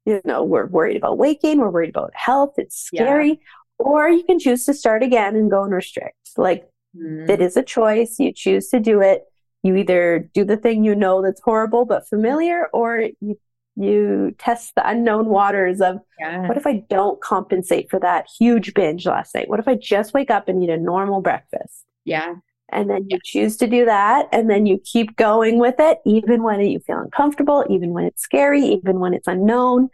you 0.07 0.21
know 0.25 0.43
we're 0.43 0.67
worried 0.67 0.97
about 0.97 1.19
waking, 1.19 1.59
we're 1.59 1.71
worried 1.71 1.91
about 1.91 2.13
health. 2.15 2.55
It's 2.57 2.89
Yeah. 2.93 3.03
scary, 3.03 3.41
or 3.79 4.09
you 4.09 4.25
can 4.25 4.39
choose 4.39 4.65
to 4.67 4.75
start 4.75 5.03
again 5.03 5.37
and 5.37 5.51
go 5.51 5.65
and 5.65 5.73
restrict. 5.73 6.17
Like 6.37 6.69
Mm, 6.97 7.31
it 7.31 7.41
is 7.41 7.57
a 7.57 7.63
choice. 7.63 8.19
You 8.19 8.33
choose 8.35 8.69
to 8.69 8.79
do 8.79 9.01
it. 9.01 9.25
You 9.63 9.77
either 9.77 10.29
do 10.35 10.45
the 10.45 10.57
thing 10.57 10.85
you 10.85 10.95
know 10.95 11.23
that's 11.23 11.41
horrible 11.41 11.85
but 11.85 12.09
familiar, 12.09 12.69
or 12.73 13.09
you 13.21 13.39
you 13.77 14.35
test 14.39 14.75
the 14.75 14.87
unknown 14.87 15.27
waters 15.27 15.81
of 15.81 15.99
yeah. 16.21 16.47
what 16.47 16.59
if 16.59 16.67
I 16.67 16.85
don't 16.91 17.21
compensate 17.23 17.91
for 17.91 17.99
that 18.01 18.27
huge 18.39 18.75
binge 18.75 19.07
last 19.07 19.35
night? 19.35 19.49
What 19.49 19.61
if 19.61 19.69
I 19.69 19.77
just 19.77 20.13
wake 20.13 20.31
up 20.31 20.49
and 20.49 20.63
eat 20.63 20.71
a 20.71 20.77
normal 20.77 21.21
breakfast? 21.23 21.85
yeah 22.05 22.35
And 22.71 22.91
then 22.91 23.07
you 23.09 23.19
choose 23.25 23.57
to 23.59 23.67
do 23.67 23.85
that, 23.87 24.29
and 24.33 24.51
then 24.51 24.67
you 24.67 24.79
keep 24.85 25.17
going 25.17 25.59
with 25.59 25.77
it, 25.79 25.99
even 26.05 26.43
when 26.43 26.61
you 26.61 26.81
feel 26.81 26.99
uncomfortable, 26.99 27.65
even 27.71 27.91
when 27.93 28.05
it's 28.05 28.23
scary, 28.23 28.63
even 28.63 28.99
when 29.01 29.15
it's 29.15 29.29
unknown. 29.29 29.89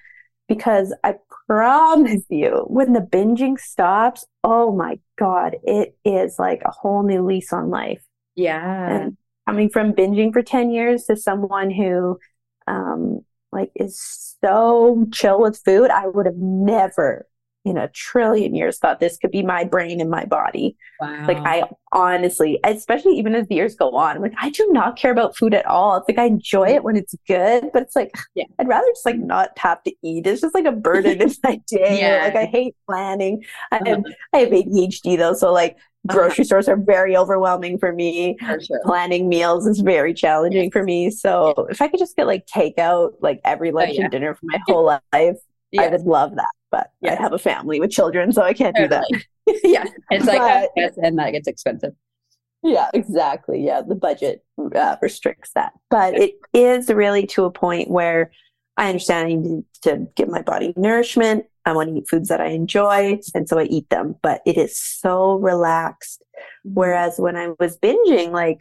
Because 0.49 0.95
I 1.05 1.17
promise 1.47 2.23
you, 2.31 2.65
when 2.69 2.93
the 2.95 3.01
binging 3.01 3.59
stops, 3.59 4.25
oh 4.45 4.73
my 4.73 4.99
God, 5.19 5.57
it 5.63 5.97
is 6.05 6.39
like 6.39 6.63
a 6.65 6.71
whole 6.71 7.03
new 7.03 7.25
lease 7.25 7.53
on 7.53 7.71
life. 7.71 8.03
yeah 8.35 9.03
And 9.03 9.17
coming 9.49 9.71
from 9.71 9.95
binging 9.95 10.31
for 10.31 10.43
10 10.43 10.71
years 10.71 11.05
to 11.05 11.17
someone 11.17 11.71
who, 11.71 12.19
um, 12.67 13.21
like 13.51 13.71
is 13.75 14.37
so 14.43 15.07
chill 15.11 15.41
with 15.41 15.59
food, 15.65 15.91
I 15.91 16.07
would 16.07 16.27
have 16.27 16.37
never 16.37 17.27
in 17.69 17.77
a 17.77 17.89
trillion 17.89 18.55
years 18.55 18.79
thought 18.79 19.01
this 19.01 19.19
could 19.19 19.31
be 19.31 19.43
my 19.43 19.65
brain 19.65 20.01
and 20.01 20.11
my 20.11 20.25
body. 20.25 20.77
wow 21.01 21.27
Like 21.27 21.39
I 21.39 21.65
honestly, 21.93 22.59
especially 22.65 23.17
even 23.19 23.35
as 23.35 23.47
the 23.49 23.55
years 23.57 23.75
go 23.75 23.91
on, 23.97 24.21
like 24.21 24.35
I 24.39 24.51
do 24.51 24.69
not 24.73 24.97
care 24.97 25.13
about 25.13 25.37
food 25.37 25.55
at 25.55 25.67
all. 25.67 25.97
It's 25.97 26.09
like 26.09 26.19
I 26.19 26.25
enjoy 26.27 26.69
it 26.71 26.85
when 26.85 26.97
it's 26.97 27.15
good, 27.27 27.71
but 27.73 27.83
it's 27.83 27.97
like 27.97 28.15
Yeah. 28.35 28.45
I'd 28.59 28.69
rather 28.69 28.87
just 28.89 29.07
like 29.07 29.19
not 29.19 29.57
have 29.59 29.83
to 29.85 29.93
eat. 30.03 30.27
It's 30.27 30.41
just 30.43 30.55
like 30.55 30.65
a 30.67 30.73
burden 30.73 31.21
in 31.27 31.33
my 31.45 31.61
day. 31.67 31.99
Yeah. 32.01 32.25
Like 32.25 32.37
I 32.37 32.45
hate 32.47 32.75
planning. 32.87 33.45
I 33.73 33.77
Uh-huh. 33.77 33.91
have 33.97 34.05
I 34.33 34.39
have 34.39 34.53
ADHD 34.53 35.17
though, 35.17 35.35
so 35.35 35.53
like 35.53 35.77
grocery 36.07 36.45
stores 36.45 36.69
are 36.69 36.77
very 36.77 37.17
overwhelming 37.17 37.79
for 37.79 37.93
me. 37.93 38.37
for 38.39 38.61
sure 38.61 38.81
Planning 38.85 39.29
meals 39.29 39.67
is 39.67 39.81
very 39.81 40.15
challenging 40.15 40.71
for 40.71 40.83
me. 40.83 41.11
So 41.11 41.67
if 41.71 41.83
I 41.83 41.89
could 41.89 41.99
just 41.99 42.17
get 42.17 42.27
like 42.27 42.47
takeout 42.47 43.13
like 43.21 43.41
every 43.45 43.73
lunch 43.73 43.91
Oh, 43.91 43.95
yeah. 43.95 44.03
and 44.03 44.11
dinner 44.11 44.35
for 44.35 44.41
my 44.45 44.59
whole 44.67 44.85
life, 44.85 45.37
I 45.79 45.89
would 45.89 46.03
love 46.03 46.35
that. 46.37 46.47
But 46.71 46.91
I 47.05 47.15
have 47.15 47.33
a 47.33 47.39
family 47.39 47.81
with 47.81 47.91
children, 47.91 48.33
so 48.33 48.43
I 48.43 48.53
can't 48.53 48.77
totally. 48.77 49.03
do 49.11 49.19
that. 49.47 49.61
yeah, 49.65 49.85
it's 50.11 50.27
like 50.27 50.71
but, 50.75 50.97
and 51.03 51.19
that 51.19 51.33
gets 51.33 51.49
expensive. 51.49 51.93
Yeah, 52.63 52.91
exactly. 52.93 53.65
Yeah, 53.65 53.83
the 53.87 53.95
budget 53.95 54.45
uh, 54.75 54.97
restricts 55.01 55.51
that, 55.55 55.73
but 55.91 56.15
it 56.15 56.35
is 56.53 56.89
really 56.89 57.27
to 57.29 57.45
a 57.45 57.51
point 57.51 57.91
where 57.91 58.33
I 58.77 58.89
understand 58.89 59.29
I 59.29 59.35
need 59.35 59.65
to 59.83 60.09
give 60.17 60.29
my 60.29 60.43
body 60.43 60.73
nourishment. 60.77 61.47
I 61.65 61.73
want 61.73 61.91
to 61.91 61.97
eat 61.97 62.09
foods 62.09 62.29
that 62.29 62.41
I 62.41 62.49
enjoy, 62.49 63.21
and 63.35 63.49
so 63.49 63.59
I 63.59 63.65
eat 63.65 63.91
them. 63.91 64.17
But 64.23 64.43
it 64.47 64.57
is 64.57 64.81
so 64.81 65.37
relaxed. 65.37 66.23
Mm-hmm. 66.67 66.75
Whereas 66.75 67.19
when 67.19 67.37
I 67.37 67.51
was 67.59 67.77
binging, 67.79 68.33
like 68.33 68.59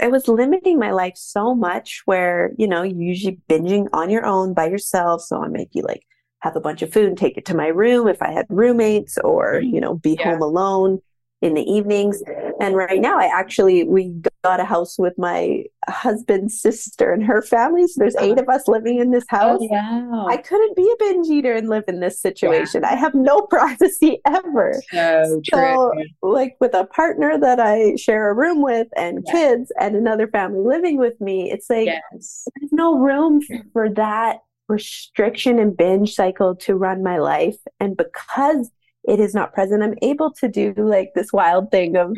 it 0.00 0.10
was 0.10 0.28
limiting 0.28 0.78
my 0.78 0.90
life 0.90 1.14
so 1.16 1.54
much 1.54 2.02
where, 2.04 2.52
you 2.58 2.68
know, 2.68 2.82
you 2.82 2.96
usually 2.98 3.40
binging 3.48 3.88
on 3.92 4.10
your 4.10 4.26
own 4.26 4.54
by 4.54 4.68
yourself. 4.68 5.22
So 5.22 5.42
I 5.42 5.48
might 5.48 5.72
be 5.72 5.82
like, 5.82 6.02
have 6.46 6.56
a 6.56 6.60
bunch 6.60 6.82
of 6.82 6.92
food 6.92 7.08
and 7.08 7.18
take 7.18 7.36
it 7.36 7.44
to 7.46 7.56
my 7.56 7.66
room 7.66 8.06
if 8.06 8.22
I 8.22 8.30
had 8.30 8.46
roommates 8.48 9.18
or, 9.18 9.60
you 9.60 9.80
know, 9.80 9.94
be 9.96 10.16
yeah. 10.18 10.30
home 10.30 10.42
alone 10.42 11.00
in 11.42 11.54
the 11.54 11.62
evenings. 11.62 12.22
And 12.60 12.74
right 12.74 13.00
now, 13.00 13.18
I 13.18 13.26
actually, 13.26 13.84
we 13.84 14.14
got 14.42 14.60
a 14.60 14.64
house 14.64 14.98
with 14.98 15.12
my 15.18 15.64
husband's 15.88 16.58
sister 16.60 17.12
and 17.12 17.22
her 17.24 17.42
family. 17.42 17.86
So 17.88 17.98
there's 17.98 18.16
eight 18.16 18.38
of 18.38 18.48
us 18.48 18.66
living 18.68 18.98
in 18.98 19.10
this 19.10 19.24
oh, 19.32 19.36
house. 19.36 19.60
Oh, 19.60 19.68
wow. 19.70 20.26
I 20.28 20.38
couldn't 20.38 20.76
be 20.76 20.90
a 20.90 20.96
binge 20.98 21.28
eater 21.28 21.52
and 21.52 21.68
live 21.68 21.84
in 21.88 22.00
this 22.00 22.20
situation. 22.20 22.82
Yeah. 22.82 22.92
I 22.92 22.94
have 22.94 23.14
no 23.14 23.42
privacy 23.50 24.20
ever. 24.24 24.80
So, 24.92 25.42
so, 25.50 25.92
like 26.22 26.56
with 26.60 26.74
a 26.74 26.86
partner 26.86 27.38
that 27.38 27.60
I 27.60 27.96
share 27.96 28.30
a 28.30 28.34
room 28.34 28.62
with 28.62 28.88
and 28.96 29.22
yeah. 29.26 29.32
kids 29.32 29.72
and 29.78 29.94
another 29.94 30.28
family 30.28 30.60
living 30.60 30.96
with 30.96 31.20
me, 31.20 31.50
it's 31.50 31.68
like 31.68 31.86
yes. 31.86 32.48
there's 32.58 32.72
no 32.72 32.98
room 32.98 33.42
for 33.72 33.90
that 33.90 34.38
restriction 34.68 35.58
and 35.58 35.76
binge 35.76 36.14
cycle 36.14 36.56
to 36.56 36.74
run 36.74 37.02
my 37.02 37.18
life. 37.18 37.56
And 37.80 37.96
because 37.96 38.70
it 39.06 39.20
is 39.20 39.34
not 39.34 39.54
present, 39.54 39.82
I'm 39.82 39.94
able 40.02 40.32
to 40.32 40.48
do 40.48 40.74
like 40.76 41.12
this 41.14 41.32
wild 41.32 41.70
thing 41.70 41.96
of 41.96 42.16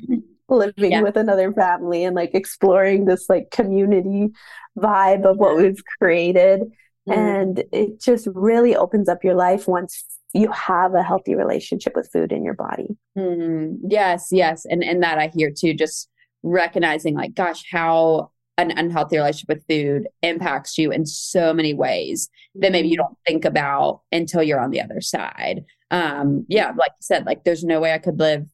living 0.48 0.92
yeah. 0.92 1.02
with 1.02 1.16
another 1.16 1.52
family 1.52 2.04
and 2.04 2.16
like 2.16 2.34
exploring 2.34 3.04
this 3.04 3.28
like 3.28 3.50
community 3.50 4.30
vibe 4.78 5.24
of 5.24 5.36
what 5.36 5.56
we've 5.56 5.82
created. 6.00 6.62
Mm. 7.08 7.16
And 7.16 7.64
it 7.72 8.00
just 8.00 8.28
really 8.34 8.74
opens 8.74 9.08
up 9.08 9.24
your 9.24 9.34
life 9.34 9.68
once 9.68 10.04
you 10.34 10.50
have 10.52 10.94
a 10.94 11.02
healthy 11.02 11.34
relationship 11.34 11.94
with 11.96 12.10
food 12.12 12.32
in 12.32 12.44
your 12.44 12.54
body. 12.54 12.96
Mm. 13.16 13.78
Yes, 13.88 14.28
yes. 14.30 14.64
And 14.68 14.82
and 14.82 15.02
that 15.02 15.18
I 15.18 15.30
hear 15.34 15.50
too, 15.50 15.74
just 15.74 16.08
recognizing 16.42 17.14
like, 17.14 17.34
gosh, 17.34 17.64
how 17.70 18.30
an 18.58 18.72
unhealthy 18.72 19.16
relationship 19.16 19.48
with 19.48 19.66
food 19.68 20.08
impacts 20.22 20.76
you 20.76 20.90
in 20.90 21.06
so 21.06 21.54
many 21.54 21.72
ways 21.72 22.28
that 22.56 22.72
maybe 22.72 22.88
you 22.88 22.96
mm-hmm. 22.96 23.04
don't 23.04 23.18
think 23.26 23.44
about 23.44 24.02
until 24.10 24.42
you're 24.42 24.60
on 24.60 24.70
the 24.70 24.82
other 24.82 25.00
side. 25.00 25.64
Um, 25.90 26.44
yeah, 26.48 26.72
like 26.76 26.90
you 26.90 27.02
said, 27.02 27.24
like 27.24 27.44
there's 27.44 27.64
no 27.64 27.80
way 27.80 27.94
I 27.94 27.98
could 27.98 28.18
live 28.18 28.46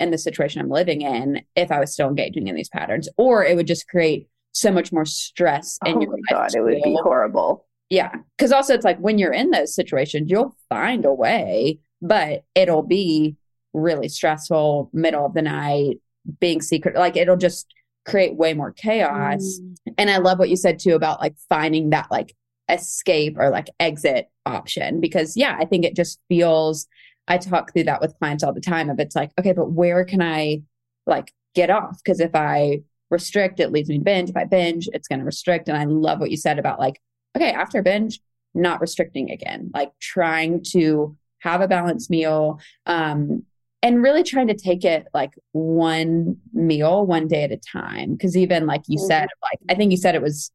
in 0.00 0.10
the 0.10 0.18
situation 0.18 0.60
I'm 0.60 0.68
living 0.68 1.02
in 1.02 1.42
if 1.54 1.70
I 1.70 1.78
was 1.78 1.92
still 1.92 2.08
engaging 2.08 2.48
in 2.48 2.56
these 2.56 2.68
patterns, 2.68 3.08
or 3.16 3.44
it 3.44 3.56
would 3.56 3.68
just 3.68 3.88
create 3.88 4.28
so 4.50 4.72
much 4.72 4.92
more 4.92 5.06
stress 5.06 5.78
in 5.86 5.96
oh 5.96 6.00
your 6.00 6.10
life. 6.10 6.20
God, 6.28 6.54
it 6.54 6.60
would 6.60 6.82
be 6.82 6.98
horrible. 7.00 7.64
Yeah. 7.88 8.12
Cause 8.38 8.52
also 8.52 8.74
it's 8.74 8.84
like 8.84 8.98
when 8.98 9.18
you're 9.18 9.32
in 9.32 9.50
those 9.50 9.74
situations, 9.74 10.30
you'll 10.30 10.56
find 10.68 11.04
a 11.04 11.12
way, 11.12 11.78
but 12.00 12.44
it'll 12.54 12.82
be 12.82 13.36
really 13.72 14.08
stressful, 14.08 14.90
middle 14.92 15.24
of 15.24 15.34
the 15.34 15.42
night, 15.42 16.00
being 16.40 16.60
secret. 16.60 16.96
Like 16.96 17.16
it'll 17.16 17.36
just 17.36 17.72
create 18.04 18.36
way 18.36 18.54
more 18.54 18.72
chaos. 18.72 19.60
Mm. 19.60 19.94
And 19.98 20.10
I 20.10 20.18
love 20.18 20.38
what 20.38 20.50
you 20.50 20.56
said 20.56 20.78
too 20.78 20.94
about 20.94 21.20
like 21.20 21.34
finding 21.48 21.90
that 21.90 22.10
like 22.10 22.34
escape 22.68 23.36
or 23.38 23.50
like 23.50 23.68
exit 23.80 24.28
option 24.46 25.00
because 25.00 25.36
yeah, 25.36 25.56
I 25.58 25.64
think 25.64 25.84
it 25.84 25.94
just 25.94 26.18
feels 26.28 26.86
I 27.28 27.38
talk 27.38 27.72
through 27.72 27.84
that 27.84 28.00
with 28.00 28.18
clients 28.18 28.42
all 28.42 28.52
the 28.52 28.60
time 28.60 28.90
of 28.90 28.98
it's 28.98 29.14
like, 29.14 29.30
okay, 29.38 29.52
but 29.52 29.70
where 29.70 30.04
can 30.04 30.20
I 30.20 30.62
like 31.06 31.32
get 31.54 31.70
off? 31.70 31.98
Because 32.02 32.20
if 32.20 32.34
I 32.34 32.82
restrict, 33.10 33.60
it 33.60 33.70
leads 33.70 33.88
me 33.88 33.98
to 33.98 34.04
binge. 34.04 34.30
If 34.30 34.36
I 34.36 34.44
binge, 34.44 34.88
it's 34.92 35.06
going 35.06 35.20
to 35.20 35.24
restrict. 35.24 35.68
And 35.68 35.76
I 35.76 35.84
love 35.84 36.18
what 36.18 36.30
you 36.30 36.36
said 36.36 36.58
about 36.58 36.80
like, 36.80 37.00
okay, 37.36 37.52
after 37.52 37.82
binge, 37.82 38.20
not 38.54 38.80
restricting 38.80 39.30
again, 39.30 39.70
like 39.72 39.92
trying 40.00 40.62
to 40.72 41.16
have 41.40 41.60
a 41.60 41.68
balanced 41.68 42.10
meal. 42.10 42.60
Um, 42.86 43.44
and 43.82 44.02
really 44.02 44.22
trying 44.22 44.46
to 44.46 44.54
take 44.54 44.84
it 44.84 45.06
like 45.12 45.32
one 45.52 46.36
meal 46.52 47.04
one 47.04 47.26
day 47.26 47.44
at 47.44 47.52
a 47.52 47.56
time 47.56 48.12
because 48.12 48.36
even 48.36 48.66
like 48.66 48.82
you 48.86 48.98
mm-hmm. 48.98 49.06
said 49.06 49.28
like 49.42 49.58
i 49.68 49.74
think 49.74 49.90
you 49.90 49.96
said 49.96 50.14
it 50.14 50.22
was 50.22 50.52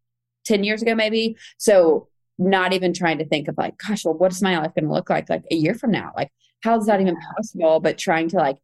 10 0.47 0.63
years 0.63 0.81
ago 0.81 0.95
maybe. 0.95 1.35
So 1.57 2.07
not 2.39 2.73
even 2.73 2.93
trying 2.93 3.17
to 3.17 3.25
think 3.25 3.47
of 3.47 3.57
like 3.57 3.75
gosh 3.79 4.05
well 4.05 4.13
what's 4.13 4.43
my 4.43 4.59
life 4.59 4.71
going 4.75 4.85
to 4.85 4.93
look 4.93 5.09
like 5.09 5.29
like 5.29 5.43
a 5.51 5.55
year 5.55 5.73
from 5.73 5.91
now? 5.91 6.11
Like 6.15 6.31
how 6.63 6.77
is 6.77 6.85
that 6.87 7.01
even 7.01 7.17
possible? 7.35 7.79
But 7.79 7.97
trying 7.97 8.29
to 8.29 8.37
like 8.37 8.57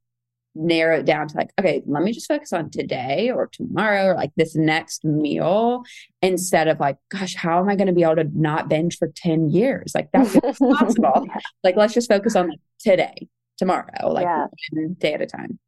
narrow 0.56 1.00
it 1.00 1.06
down 1.06 1.28
to 1.28 1.36
like 1.36 1.50
okay 1.60 1.82
let 1.88 2.04
me 2.04 2.12
just 2.12 2.28
focus 2.28 2.54
on 2.54 2.70
today 2.70 3.32
or 3.32 3.50
tomorrow 3.52 4.06
or 4.06 4.14
like 4.14 4.30
this 4.38 4.56
next 4.56 5.04
meal 5.04 5.82
instead 6.22 6.68
of 6.68 6.80
like 6.80 6.96
gosh 7.10 7.34
how 7.34 7.58
am 7.58 7.68
i 7.70 7.76
going 7.76 7.88
to 7.88 7.94
be 7.94 8.04
able 8.04 8.18
to 8.18 8.30
not 8.36 8.70
binge 8.70 8.98
for 8.98 9.12
10 9.16 9.50
years? 9.50 9.94
Like 9.96 10.10
that's 10.14 10.36
impossible. 10.62 11.28
Like 11.64 11.76
let's 11.76 11.94
just 11.94 12.10
focus 12.10 12.36
on 12.36 12.50
like 12.50 12.60
today 12.80 13.28
tomorrow, 13.64 14.12
like 14.12 14.26
yeah. 14.26 14.48
day 15.00 15.14
at 15.14 15.22
a 15.22 15.26
time. 15.26 15.60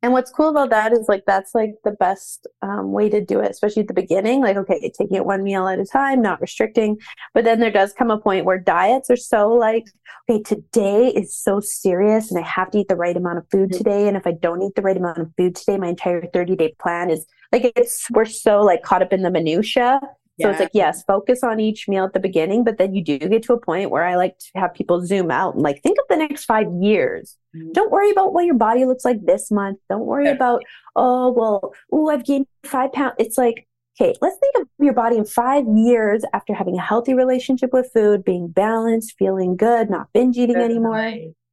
And 0.00 0.12
what's 0.12 0.30
cool 0.30 0.48
about 0.48 0.70
that 0.70 0.92
is 0.92 1.08
like 1.08 1.24
that's 1.26 1.56
like 1.56 1.74
the 1.82 1.90
best 1.90 2.46
um, 2.62 2.92
way 2.92 3.08
to 3.08 3.20
do 3.20 3.40
it, 3.40 3.50
especially 3.50 3.82
at 3.82 3.88
the 3.88 3.94
beginning. 3.94 4.40
Like, 4.40 4.56
okay, 4.56 4.80
taking 4.96 5.16
it 5.16 5.24
one 5.24 5.42
meal 5.42 5.66
at 5.66 5.80
a 5.80 5.84
time, 5.84 6.22
not 6.22 6.40
restricting. 6.40 6.98
But 7.34 7.44
then 7.44 7.58
there 7.58 7.72
does 7.72 7.92
come 7.92 8.10
a 8.10 8.18
point 8.18 8.44
where 8.44 8.58
diets 8.58 9.10
are 9.10 9.16
so 9.16 9.52
like, 9.52 9.86
okay, 10.30 10.40
today 10.40 11.08
is 11.08 11.34
so 11.34 11.58
serious 11.58 12.30
and 12.30 12.38
I 12.38 12.46
have 12.46 12.70
to 12.70 12.78
eat 12.78 12.88
the 12.88 12.96
right 12.96 13.16
amount 13.16 13.38
of 13.38 13.50
food 13.50 13.70
mm-hmm. 13.70 13.78
today. 13.78 14.06
And 14.06 14.16
if 14.16 14.24
I 14.24 14.32
don't 14.32 14.62
eat 14.62 14.76
the 14.76 14.82
right 14.82 14.96
amount 14.96 15.18
of 15.18 15.32
food 15.36 15.56
today, 15.56 15.76
my 15.78 15.88
entire 15.88 16.24
30 16.24 16.54
day 16.54 16.74
plan 16.78 17.10
is 17.10 17.26
like, 17.50 17.72
it's, 17.74 18.08
we're 18.10 18.24
so 18.24 18.60
like 18.60 18.82
caught 18.82 19.02
up 19.02 19.12
in 19.12 19.22
the 19.22 19.30
minutia 19.30 20.00
so 20.40 20.50
it's 20.50 20.60
like, 20.60 20.70
yes, 20.72 21.02
focus 21.02 21.42
on 21.42 21.58
each 21.58 21.88
meal 21.88 22.04
at 22.04 22.12
the 22.12 22.20
beginning, 22.20 22.62
but 22.64 22.78
then 22.78 22.94
you 22.94 23.02
do 23.02 23.18
get 23.18 23.42
to 23.44 23.52
a 23.52 23.60
point 23.60 23.90
where 23.90 24.04
I 24.04 24.14
like 24.16 24.38
to 24.38 24.60
have 24.60 24.72
people 24.72 25.04
zoom 25.04 25.30
out 25.30 25.54
and 25.54 25.62
like 25.62 25.82
think 25.82 25.98
of 25.98 26.04
the 26.08 26.16
next 26.16 26.44
five 26.44 26.66
years. 26.80 27.36
Mm-hmm. 27.56 27.72
Don't 27.72 27.90
worry 27.90 28.10
about 28.10 28.32
what 28.32 28.44
your 28.44 28.54
body 28.54 28.84
looks 28.84 29.04
like 29.04 29.24
this 29.24 29.50
month. 29.50 29.78
Don't 29.88 30.06
worry 30.06 30.26
yeah. 30.26 30.32
about, 30.32 30.62
oh, 30.94 31.32
well, 31.32 31.72
oh, 31.92 32.08
I've 32.08 32.24
gained 32.24 32.46
five 32.64 32.92
pounds. 32.92 33.14
It's 33.18 33.36
like, 33.36 33.66
okay, 34.00 34.14
let's 34.20 34.36
think 34.38 34.54
of 34.60 34.68
your 34.78 34.94
body 34.94 35.16
in 35.16 35.24
five 35.24 35.64
years 35.74 36.22
after 36.32 36.54
having 36.54 36.76
a 36.76 36.82
healthy 36.82 37.14
relationship 37.14 37.72
with 37.72 37.90
food, 37.92 38.24
being 38.24 38.48
balanced, 38.48 39.14
feeling 39.18 39.56
good, 39.56 39.90
not 39.90 40.12
binge 40.12 40.36
eating 40.36 40.54
Definitely. 40.54 40.74
anymore, 40.74 41.08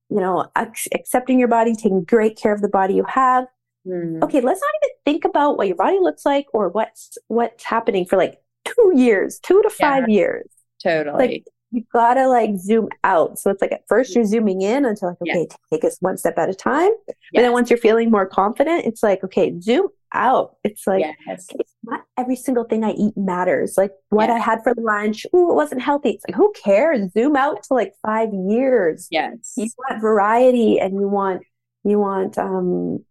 you 0.09 0.19
know, 0.19 0.45
ac- 0.57 0.89
accepting 0.93 1.39
your 1.39 1.47
body, 1.47 1.73
taking 1.73 2.03
great 2.03 2.37
care 2.37 2.53
of 2.53 2.61
the 2.61 2.69
body 2.69 2.93
you 2.93 3.05
have. 3.07 3.45
Mm. 3.87 4.23
Okay, 4.23 4.41
let's 4.41 4.61
not 4.61 4.71
even 4.83 4.95
think 5.05 5.25
about 5.25 5.57
what 5.57 5.67
your 5.67 5.75
body 5.75 5.99
looks 5.99 6.25
like 6.25 6.47
or 6.53 6.69
what's 6.69 7.17
what's 7.27 7.63
happening 7.63 8.05
for 8.05 8.17
like 8.17 8.39
two 8.65 8.93
years, 8.95 9.39
two 9.39 9.61
to 9.61 9.69
five 9.69 10.05
yeah, 10.07 10.15
years. 10.15 10.49
Totally. 10.83 11.17
Like 11.17 11.45
you 11.71 11.83
gotta 11.91 12.27
like 12.27 12.57
zoom 12.57 12.89
out. 13.03 13.37
So 13.39 13.51
it's 13.51 13.61
like 13.61 13.71
at 13.71 13.87
first 13.87 14.15
you're 14.15 14.25
zooming 14.25 14.61
in 14.61 14.85
until 14.85 15.09
like, 15.09 15.21
okay, 15.21 15.47
yeah. 15.49 15.55
take 15.71 15.83
us 15.83 15.97
one 15.99 16.17
step 16.17 16.37
at 16.37 16.49
a 16.49 16.53
time. 16.53 16.91
Yes. 17.07 17.15
And 17.35 17.45
then 17.45 17.51
once 17.51 17.69
you're 17.69 17.77
feeling 17.77 18.11
more 18.11 18.25
confident, 18.25 18.85
it's 18.85 19.03
like, 19.03 19.23
okay, 19.23 19.59
zoom 19.59 19.87
out. 20.13 20.55
It's 20.63 20.87
like 20.87 21.03
yes. 21.27 21.47
okay, 21.51 21.63
not 21.83 22.05
every 22.17 22.35
single 22.35 22.63
thing 22.63 22.83
I 22.83 22.91
eat 22.91 23.17
matters. 23.17 23.77
Like 23.77 23.91
what 24.09 24.29
yes. 24.29 24.35
I 24.35 24.39
had 24.39 24.63
for 24.63 24.73
lunch, 24.77 25.25
ooh, 25.35 25.51
it 25.51 25.55
wasn't 25.55 25.81
healthy. 25.81 26.11
It's 26.11 26.23
like, 26.27 26.35
who 26.35 26.53
cares? 26.63 27.11
Zoom 27.11 27.35
out 27.35 27.63
to 27.63 27.73
like 27.73 27.93
five 28.01 28.29
years. 28.33 29.07
Yes. 29.11 29.53
You 29.57 29.69
want 29.77 30.01
variety 30.01 30.79
and 30.79 30.93
you 30.93 31.07
want 31.07 31.43
you 31.83 31.99
want 31.99 32.37
um 32.37 33.03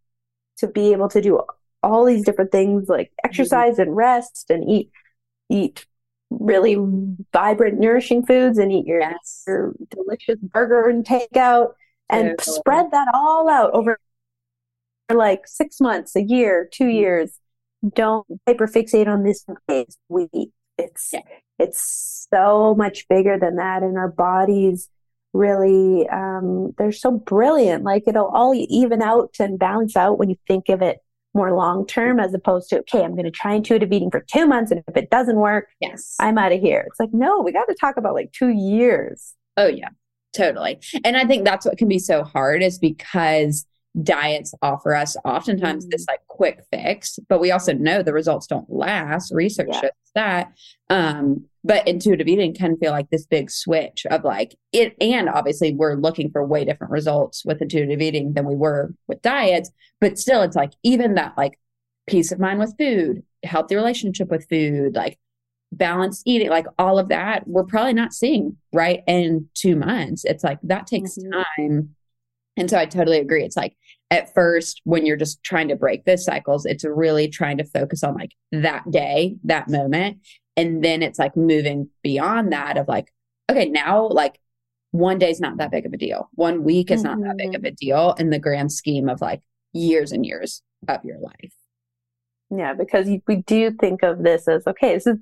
to 0.58 0.66
be 0.66 0.92
able 0.92 1.08
to 1.08 1.20
do 1.20 1.40
all 1.82 2.04
these 2.04 2.24
different 2.24 2.50
things 2.50 2.88
like 2.88 3.08
mm-hmm. 3.08 3.26
exercise 3.26 3.74
mm-hmm. 3.74 3.82
and 3.82 3.96
rest 3.96 4.46
and 4.48 4.68
eat 4.68 4.90
eat 5.48 5.86
really 6.30 6.76
vibrant, 7.32 7.78
nourishing 7.78 8.24
foods 8.24 8.58
and 8.58 8.72
eat 8.72 8.86
your, 8.86 9.00
yes. 9.00 9.44
your 9.46 9.74
delicious 9.90 10.38
burger 10.40 10.88
and 10.88 11.04
takeout 11.04 11.74
and 12.10 12.40
spread 12.40 12.90
that 12.90 13.08
all 13.14 13.48
out 13.48 13.72
over 13.72 13.98
like 15.12 15.46
six 15.46 15.80
months, 15.80 16.16
a 16.16 16.22
year, 16.22 16.68
two 16.70 16.84
mm-hmm. 16.84 16.96
years. 16.96 17.38
Don't 17.94 18.26
hyperfixate 18.48 19.06
on 19.06 19.24
this 19.24 19.44
phase. 19.68 19.98
We 20.08 20.28
it's 20.78 21.10
yeah. 21.12 21.20
it's 21.58 22.26
so 22.30 22.74
much 22.74 23.06
bigger 23.08 23.38
than 23.38 23.56
that, 23.56 23.82
and 23.82 23.98
our 23.98 24.08
bodies 24.08 24.88
really 25.34 26.08
um, 26.08 26.72
they're 26.78 26.92
so 26.92 27.10
brilliant. 27.10 27.84
Like 27.84 28.04
it'll 28.06 28.28
all 28.28 28.54
even 28.54 29.02
out 29.02 29.36
and 29.38 29.58
balance 29.58 29.96
out 29.96 30.18
when 30.18 30.30
you 30.30 30.36
think 30.46 30.70
of 30.70 30.80
it 30.80 31.03
more 31.34 31.52
long 31.52 31.86
term 31.86 32.20
as 32.20 32.32
opposed 32.34 32.68
to 32.70 32.78
okay 32.80 33.02
i'm 33.02 33.12
going 33.12 33.24
to 33.24 33.30
try 33.30 33.54
intuitive 33.54 33.92
eating 33.92 34.10
for 34.10 34.24
two 34.32 34.46
months 34.46 34.70
and 34.70 34.82
if 34.86 34.96
it 34.96 35.10
doesn't 35.10 35.36
work 35.36 35.68
yes. 35.80 36.16
I'm 36.20 36.38
out 36.38 36.52
of 36.52 36.60
here. 36.60 36.84
It's 36.86 37.00
like 37.00 37.12
no 37.12 37.40
we 37.40 37.52
got 37.52 37.66
to 37.66 37.74
talk 37.80 37.96
about 37.96 38.14
like 38.14 38.32
two 38.32 38.50
years. 38.50 39.34
Oh 39.56 39.66
yeah. 39.66 39.88
Totally. 40.36 40.80
And 41.04 41.16
i 41.16 41.24
think 41.24 41.44
that's 41.44 41.66
what 41.66 41.78
can 41.78 41.88
be 41.88 41.98
so 41.98 42.24
hard 42.24 42.62
is 42.62 42.78
because 42.78 43.66
diets 44.02 44.54
offer 44.62 44.94
us 44.94 45.16
oftentimes 45.24 45.86
this 45.86 46.04
Mm. 46.04 46.10
like 46.12 46.20
quick 46.36 46.60
fix, 46.72 47.18
but 47.28 47.40
we 47.40 47.52
also 47.52 47.72
know 47.72 48.02
the 48.02 48.12
results 48.12 48.46
don't 48.48 48.68
last. 48.68 49.32
Research 49.32 49.68
Yeah. 49.70 49.80
shows 49.82 49.90
that. 50.16 50.52
Um, 50.90 51.44
but 51.62 51.86
intuitive 51.86 52.26
eating 52.28 52.52
can 52.54 52.76
feel 52.76 52.90
like 52.90 53.08
this 53.10 53.24
big 53.24 53.50
switch 53.50 54.04
of 54.10 54.24
like 54.24 54.56
it, 54.72 54.94
and 55.00 55.28
obviously 55.28 55.72
we're 55.74 55.94
looking 55.94 56.30
for 56.30 56.44
way 56.44 56.64
different 56.64 56.90
results 56.92 57.44
with 57.44 57.62
intuitive 57.62 58.00
eating 58.02 58.32
than 58.34 58.46
we 58.46 58.54
were 58.56 58.92
with 59.06 59.22
diets. 59.22 59.70
But 60.00 60.18
still, 60.18 60.42
it's 60.42 60.56
like 60.56 60.72
even 60.82 61.14
that 61.14 61.34
like 61.36 61.58
peace 62.06 62.32
of 62.32 62.40
mind 62.40 62.58
with 62.58 62.74
food, 62.78 63.22
healthy 63.44 63.76
relationship 63.76 64.28
with 64.28 64.46
food, 64.48 64.94
like 64.94 65.18
balanced 65.72 66.22
eating, 66.26 66.50
like 66.50 66.66
all 66.78 66.98
of 66.98 67.08
that, 67.08 67.46
we're 67.48 67.64
probably 67.64 67.94
not 67.94 68.12
seeing 68.12 68.56
right 68.72 69.02
in 69.06 69.48
two 69.54 69.76
months. 69.76 70.24
It's 70.24 70.44
like 70.44 70.58
that 70.64 70.86
takes 70.86 71.16
Mhm. 71.16 71.44
time. 71.56 71.94
And 72.56 72.70
so 72.70 72.78
I 72.78 72.86
totally 72.86 73.18
agree. 73.18 73.44
It's 73.44 73.56
like 73.56 73.76
at 74.10 74.32
first, 74.34 74.80
when 74.84 75.06
you're 75.06 75.16
just 75.16 75.42
trying 75.42 75.68
to 75.68 75.76
break 75.76 76.04
those 76.04 76.24
cycles, 76.24 76.66
it's 76.66 76.84
really 76.84 77.28
trying 77.28 77.58
to 77.58 77.64
focus 77.64 78.04
on 78.04 78.14
like 78.14 78.32
that 78.52 78.88
day, 78.90 79.36
that 79.44 79.68
moment. 79.68 80.18
And 80.56 80.84
then 80.84 81.02
it's 81.02 81.18
like 81.18 81.36
moving 81.36 81.88
beyond 82.02 82.52
that 82.52 82.76
of 82.76 82.86
like, 82.86 83.12
okay, 83.50 83.68
now 83.68 84.06
like 84.08 84.38
one 84.92 85.18
day's 85.18 85.40
not 85.40 85.56
that 85.56 85.72
big 85.72 85.86
of 85.86 85.92
a 85.92 85.96
deal. 85.96 86.28
One 86.34 86.62
week 86.62 86.92
is 86.92 87.02
not 87.02 87.20
that 87.22 87.36
big 87.36 87.54
of 87.54 87.62
mm-hmm. 87.62 87.66
a 87.66 87.70
deal 87.72 88.14
in 88.18 88.30
the 88.30 88.38
grand 88.38 88.70
scheme 88.70 89.08
of 89.08 89.20
like 89.20 89.42
years 89.72 90.12
and 90.12 90.24
years 90.24 90.62
of 90.86 91.04
your 91.04 91.18
life. 91.18 91.52
Yeah, 92.56 92.74
because 92.74 93.08
we 93.26 93.36
do 93.36 93.72
think 93.72 94.04
of 94.04 94.22
this 94.22 94.46
as 94.46 94.66
okay, 94.66 94.94
this 94.94 95.08
is 95.08 95.18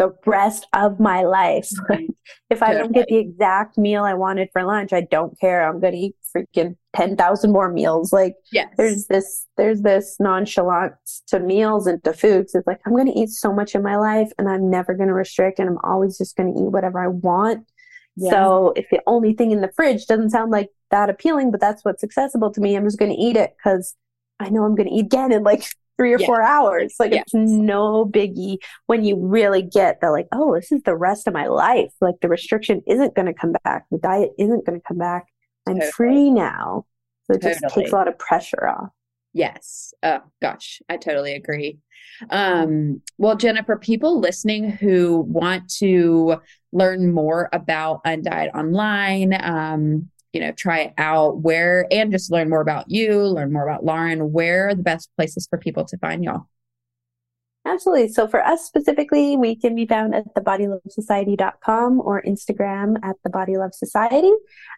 the 0.00 0.16
rest 0.24 0.66
of 0.72 0.98
my 0.98 1.22
life. 1.22 1.68
Like, 1.90 2.06
if 2.48 2.62
I 2.62 2.72
don't 2.74 2.92
get 2.92 3.06
the 3.08 3.18
exact 3.18 3.76
meal 3.76 4.02
I 4.04 4.14
wanted 4.14 4.48
for 4.52 4.62
lunch, 4.64 4.92
I 4.92 5.02
don't 5.02 5.38
care. 5.38 5.68
I'm 5.68 5.78
going 5.78 5.92
to 5.92 5.98
eat 5.98 6.16
freaking 6.34 6.76
10,000 6.96 7.52
more 7.52 7.70
meals. 7.70 8.12
Like, 8.12 8.34
Yes. 8.50 8.72
there's 8.76 9.06
this 9.06 9.46
there's 9.56 9.82
this 9.82 10.16
nonchalance 10.18 11.22
to 11.28 11.38
meals 11.38 11.86
and 11.86 12.02
to 12.04 12.12
foods. 12.12 12.54
It's 12.54 12.66
like 12.66 12.80
I'm 12.86 12.94
going 12.94 13.12
to 13.12 13.18
eat 13.18 13.28
so 13.28 13.52
much 13.52 13.74
in 13.74 13.82
my 13.82 13.96
life 13.96 14.30
and 14.38 14.48
I'm 14.48 14.70
never 14.70 14.94
going 14.94 15.08
to 15.08 15.14
restrict 15.14 15.58
and 15.58 15.68
I'm 15.68 15.78
always 15.84 16.16
just 16.16 16.36
going 16.36 16.54
to 16.54 16.60
eat 16.60 16.72
whatever 16.72 16.98
I 16.98 17.08
want. 17.08 17.66
Yeah. 18.16 18.30
So 18.30 18.72
if 18.76 18.86
the 18.90 19.00
only 19.06 19.34
thing 19.34 19.50
in 19.50 19.60
the 19.60 19.72
fridge 19.76 20.06
doesn't 20.06 20.30
sound 20.30 20.50
like 20.50 20.70
that 20.90 21.10
appealing, 21.10 21.50
but 21.50 21.60
that's 21.60 21.84
what's 21.84 22.02
accessible 22.02 22.50
to 22.52 22.60
me, 22.60 22.74
I'm 22.74 22.84
just 22.84 22.98
going 22.98 23.12
to 23.12 23.18
eat 23.20 23.36
it 23.36 23.54
because 23.56 23.94
I 24.38 24.48
know 24.48 24.64
I'm 24.64 24.74
going 24.76 24.88
to 24.88 24.94
eat 24.94 25.06
again 25.06 25.32
in 25.32 25.42
like 25.42 25.64
three 26.00 26.14
or 26.14 26.18
Yes. 26.18 26.26
four 26.26 26.40
hours. 26.42 26.94
Like 26.98 27.12
Yes. 27.12 27.24
it's 27.26 27.34
no 27.34 28.06
biggie 28.06 28.56
when 28.86 29.04
you 29.04 29.16
really 29.18 29.60
get 29.60 30.00
the 30.00 30.10
like, 30.10 30.28
oh, 30.32 30.54
this 30.54 30.72
is 30.72 30.82
the 30.84 30.96
rest 30.96 31.26
of 31.26 31.34
my 31.34 31.46
life. 31.46 31.92
Like 32.00 32.14
the 32.22 32.28
restriction 32.30 32.80
isn't 32.86 33.14
going 33.14 33.26
to 33.26 33.34
come 33.34 33.52
back. 33.64 33.84
The 33.90 33.98
diet 33.98 34.30
isn't 34.38 34.64
going 34.64 34.80
to 34.80 34.84
come 34.88 34.96
back. 34.96 35.26
I'm 35.68 35.74
Totally. 35.74 35.92
free 35.92 36.30
now. 36.30 36.86
So 37.26 37.34
it 37.34 37.42
just 37.42 37.60
takes 37.74 37.92
a 37.92 37.94
lot 37.94 38.08
of 38.08 38.18
pressure 38.18 38.66
off. 38.66 38.88
Yes. 39.34 39.92
Oh 40.02 40.20
gosh, 40.40 40.80
I 40.88 40.96
totally 40.96 41.34
agree. 41.34 41.78
Um, 42.30 43.02
well, 43.18 43.36
Jennifer, 43.36 43.76
people 43.76 44.20
listening 44.20 44.70
who 44.70 45.18
want 45.20 45.70
to 45.78 46.40
learn 46.72 47.12
more 47.12 47.48
about 47.52 48.02
Undiet 48.04 48.54
Online, 48.54 49.36
um, 49.40 50.08
you 50.32 50.40
know, 50.40 50.52
try 50.52 50.80
it 50.80 50.94
out 50.98 51.38
where 51.38 51.86
and 51.90 52.12
just 52.12 52.30
learn 52.30 52.48
more 52.48 52.60
about 52.60 52.90
you, 52.90 53.22
learn 53.22 53.52
more 53.52 53.68
about 53.68 53.84
Lauren, 53.84 54.32
where 54.32 54.68
are 54.68 54.74
the 54.74 54.82
best 54.82 55.10
places 55.16 55.46
for 55.48 55.58
people 55.58 55.84
to 55.84 55.98
find 55.98 56.24
y'all? 56.24 56.46
Absolutely. 57.66 58.08
So 58.08 58.26
for 58.26 58.42
us 58.44 58.64
specifically, 58.64 59.36
we 59.36 59.54
can 59.54 59.74
be 59.74 59.86
found 59.86 60.14
at 60.14 60.34
thebodylovesociety.com 60.34 62.00
or 62.00 62.22
Instagram 62.22 62.96
at 63.02 63.16
the 63.22 63.28
Body 63.28 63.58
Love 63.58 63.74
Society. 63.74 64.32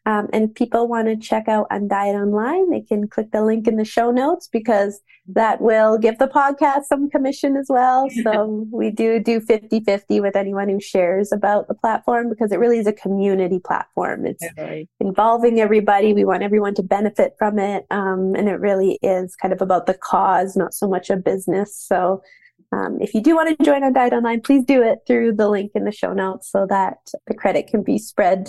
Um, 0.05 0.29
and 0.33 0.53
people 0.53 0.89
want 0.89 1.07
to 1.07 1.17
check 1.17 1.47
out 1.47 1.69
Undiet 1.71 2.15
Online, 2.15 2.71
they 2.71 2.81
can 2.81 3.07
click 3.07 3.31
the 3.31 3.45
link 3.45 3.69
in 3.69 3.77
the 3.77 3.85
show 3.85 4.11
notes 4.11 4.49
because 4.51 5.01
that 5.29 5.61
will 5.61 5.97
give 5.97 6.19
the 6.19 6.27
podcast 6.27 6.85
some 6.85 7.09
commission 7.09 7.57
as 7.57 7.67
well. 7.69 8.09
So 8.23 8.67
we 8.71 8.91
do 8.91 9.19
do 9.19 9.41
50-50 9.41 10.23
with 10.23 10.37
anyone 10.37 10.69
who 10.69 10.81
shares 10.81 11.33
about 11.33 11.67
the 11.67 11.75
platform 11.75 12.29
because 12.29 12.53
it 12.53 12.59
really 12.59 12.79
is 12.79 12.87
a 12.87 12.93
community 12.93 13.59
platform. 13.59 14.27
It's 14.27 14.45
Totally. 14.57 14.89
involving 15.01 15.61
everybody. 15.61 16.13
We 16.15 16.25
want 16.25 16.45
everyone 16.45 16.75
to 16.75 16.83
benefit 16.85 17.35
from 17.37 17.59
it. 17.59 17.85
Um, 17.91 18.35
and 18.37 18.49
it 18.49 18.61
really 18.61 18.99
is 19.03 19.35
kind 19.35 19.53
of 19.53 19.61
about 19.61 19.87
the 19.87 19.95
cause, 19.95 20.57
not 20.57 20.73
so 20.73 20.87
much 20.89 21.11
a 21.11 21.17
business. 21.17 21.77
So 21.77 22.23
um, 22.73 22.99
if 23.01 23.15
you 23.15 23.21
do 23.21 23.35
want 23.37 23.57
to 23.57 23.65
join 23.65 23.83
Undiet 23.83 24.13
Online, 24.13 24.41
please 24.41 24.65
do 24.65 24.83
it 24.83 25.01
through 25.07 25.35
the 25.35 25.49
link 25.49 25.73
in 25.75 25.85
the 25.85 25.93
show 25.93 26.13
notes 26.13 26.51
so 26.51 26.67
that 26.69 26.99
the 27.27 27.35
credit 27.35 27.67
can 27.67 27.83
be 27.83 27.99
spread 27.99 28.49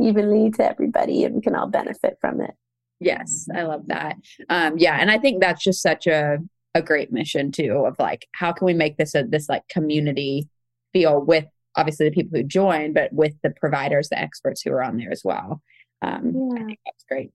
evenly 0.00 0.50
to 0.52 0.68
everybody 0.68 1.24
and 1.24 1.34
we 1.36 1.40
can 1.40 1.54
all 1.54 1.66
benefit 1.66 2.16
from 2.20 2.40
it. 2.40 2.52
Yes, 3.00 3.46
I 3.54 3.62
love 3.62 3.86
that. 3.88 4.16
Um, 4.48 4.78
yeah, 4.78 4.96
and 5.00 5.10
I 5.10 5.18
think 5.18 5.40
that's 5.40 5.62
just 5.62 5.82
such 5.82 6.06
a 6.06 6.38
a 6.74 6.82
great 6.82 7.10
mission 7.10 7.50
too 7.50 7.84
of 7.86 7.96
like 7.98 8.26
how 8.32 8.52
can 8.52 8.66
we 8.66 8.74
make 8.74 8.98
this 8.98 9.14
a 9.14 9.22
this 9.24 9.48
like 9.48 9.66
community 9.68 10.48
feel 10.92 11.20
with 11.20 11.46
obviously 11.76 12.08
the 12.08 12.14
people 12.14 12.36
who 12.38 12.44
join, 12.44 12.92
but 12.92 13.12
with 13.12 13.34
the 13.42 13.50
providers, 13.50 14.08
the 14.08 14.18
experts 14.18 14.62
who 14.62 14.70
are 14.72 14.82
on 14.82 14.96
there 14.96 15.10
as 15.10 15.22
well. 15.24 15.62
Um, 16.02 16.50
I 16.54 16.58
Yeah. 16.60 16.66
think 16.66 16.78
that's 16.84 17.04
great. 17.08 17.30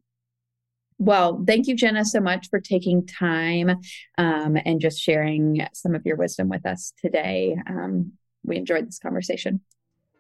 Well, 1.04 1.44
thank 1.46 1.68
you, 1.68 1.76
Jenna, 1.76 2.06
so 2.06 2.22
much 2.22 2.50
for 2.50 2.62
taking 2.62 3.06
time 3.06 3.78
um, 4.18 4.58
and 4.64 4.80
just 4.80 5.02
sharing 5.02 5.68
some 5.74 5.96
of 5.96 6.06
your 6.06 6.16
wisdom 6.16 6.48
with 6.48 6.66
us 6.66 6.94
today. 6.98 7.58
Um, 7.68 8.14
we 8.46 8.56
enjoyed 8.56 8.88
this 8.88 9.00
conversation. 9.00 9.60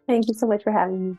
Thank 0.09 0.27
you 0.27 0.33
so 0.33 0.45
much 0.45 0.61
for 0.61 0.73
having 0.73 1.11
me. 1.11 1.17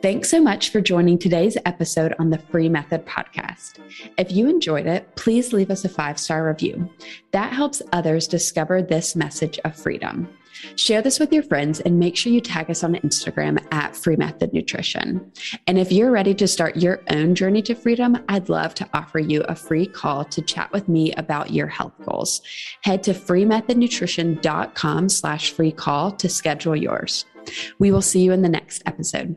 Thanks 0.00 0.30
so 0.30 0.40
much 0.40 0.68
for 0.68 0.80
joining 0.80 1.18
today's 1.18 1.58
episode 1.64 2.14
on 2.20 2.30
the 2.30 2.38
Free 2.38 2.68
Method 2.68 3.04
podcast. 3.04 3.80
If 4.16 4.30
you 4.30 4.48
enjoyed 4.48 4.86
it, 4.86 5.16
please 5.16 5.52
leave 5.52 5.72
us 5.72 5.84
a 5.84 5.88
five 5.88 6.16
star 6.16 6.46
review. 6.46 6.88
That 7.32 7.52
helps 7.52 7.82
others 7.92 8.28
discover 8.28 8.80
this 8.80 9.16
message 9.16 9.58
of 9.64 9.74
freedom. 9.74 10.28
Share 10.76 11.02
this 11.02 11.18
with 11.18 11.32
your 11.32 11.42
friends 11.42 11.80
and 11.80 11.98
make 11.98 12.16
sure 12.16 12.32
you 12.32 12.40
tag 12.40 12.70
us 12.70 12.84
on 12.84 12.94
Instagram 12.96 13.64
at 13.72 13.96
Free 13.96 14.16
Method 14.16 14.52
Nutrition. 14.52 15.32
And 15.66 15.78
if 15.78 15.90
you're 15.92 16.10
ready 16.10 16.34
to 16.34 16.48
start 16.48 16.76
your 16.76 17.02
own 17.10 17.34
journey 17.34 17.62
to 17.62 17.74
freedom, 17.74 18.22
I'd 18.28 18.48
love 18.48 18.74
to 18.76 18.88
offer 18.94 19.18
you 19.18 19.42
a 19.42 19.54
free 19.54 19.86
call 19.86 20.24
to 20.26 20.42
chat 20.42 20.72
with 20.72 20.88
me 20.88 21.12
about 21.14 21.50
your 21.50 21.66
health 21.66 21.94
goals. 22.04 22.42
Head 22.82 23.02
to 23.04 23.12
freemethodnutrition.com 23.12 25.08
slash 25.08 25.50
free 25.52 25.72
call 25.72 26.12
to 26.12 26.28
schedule 26.28 26.76
yours. 26.76 27.24
We 27.78 27.92
will 27.92 28.02
see 28.02 28.20
you 28.22 28.32
in 28.32 28.42
the 28.42 28.48
next 28.48 28.82
episode. 28.86 29.36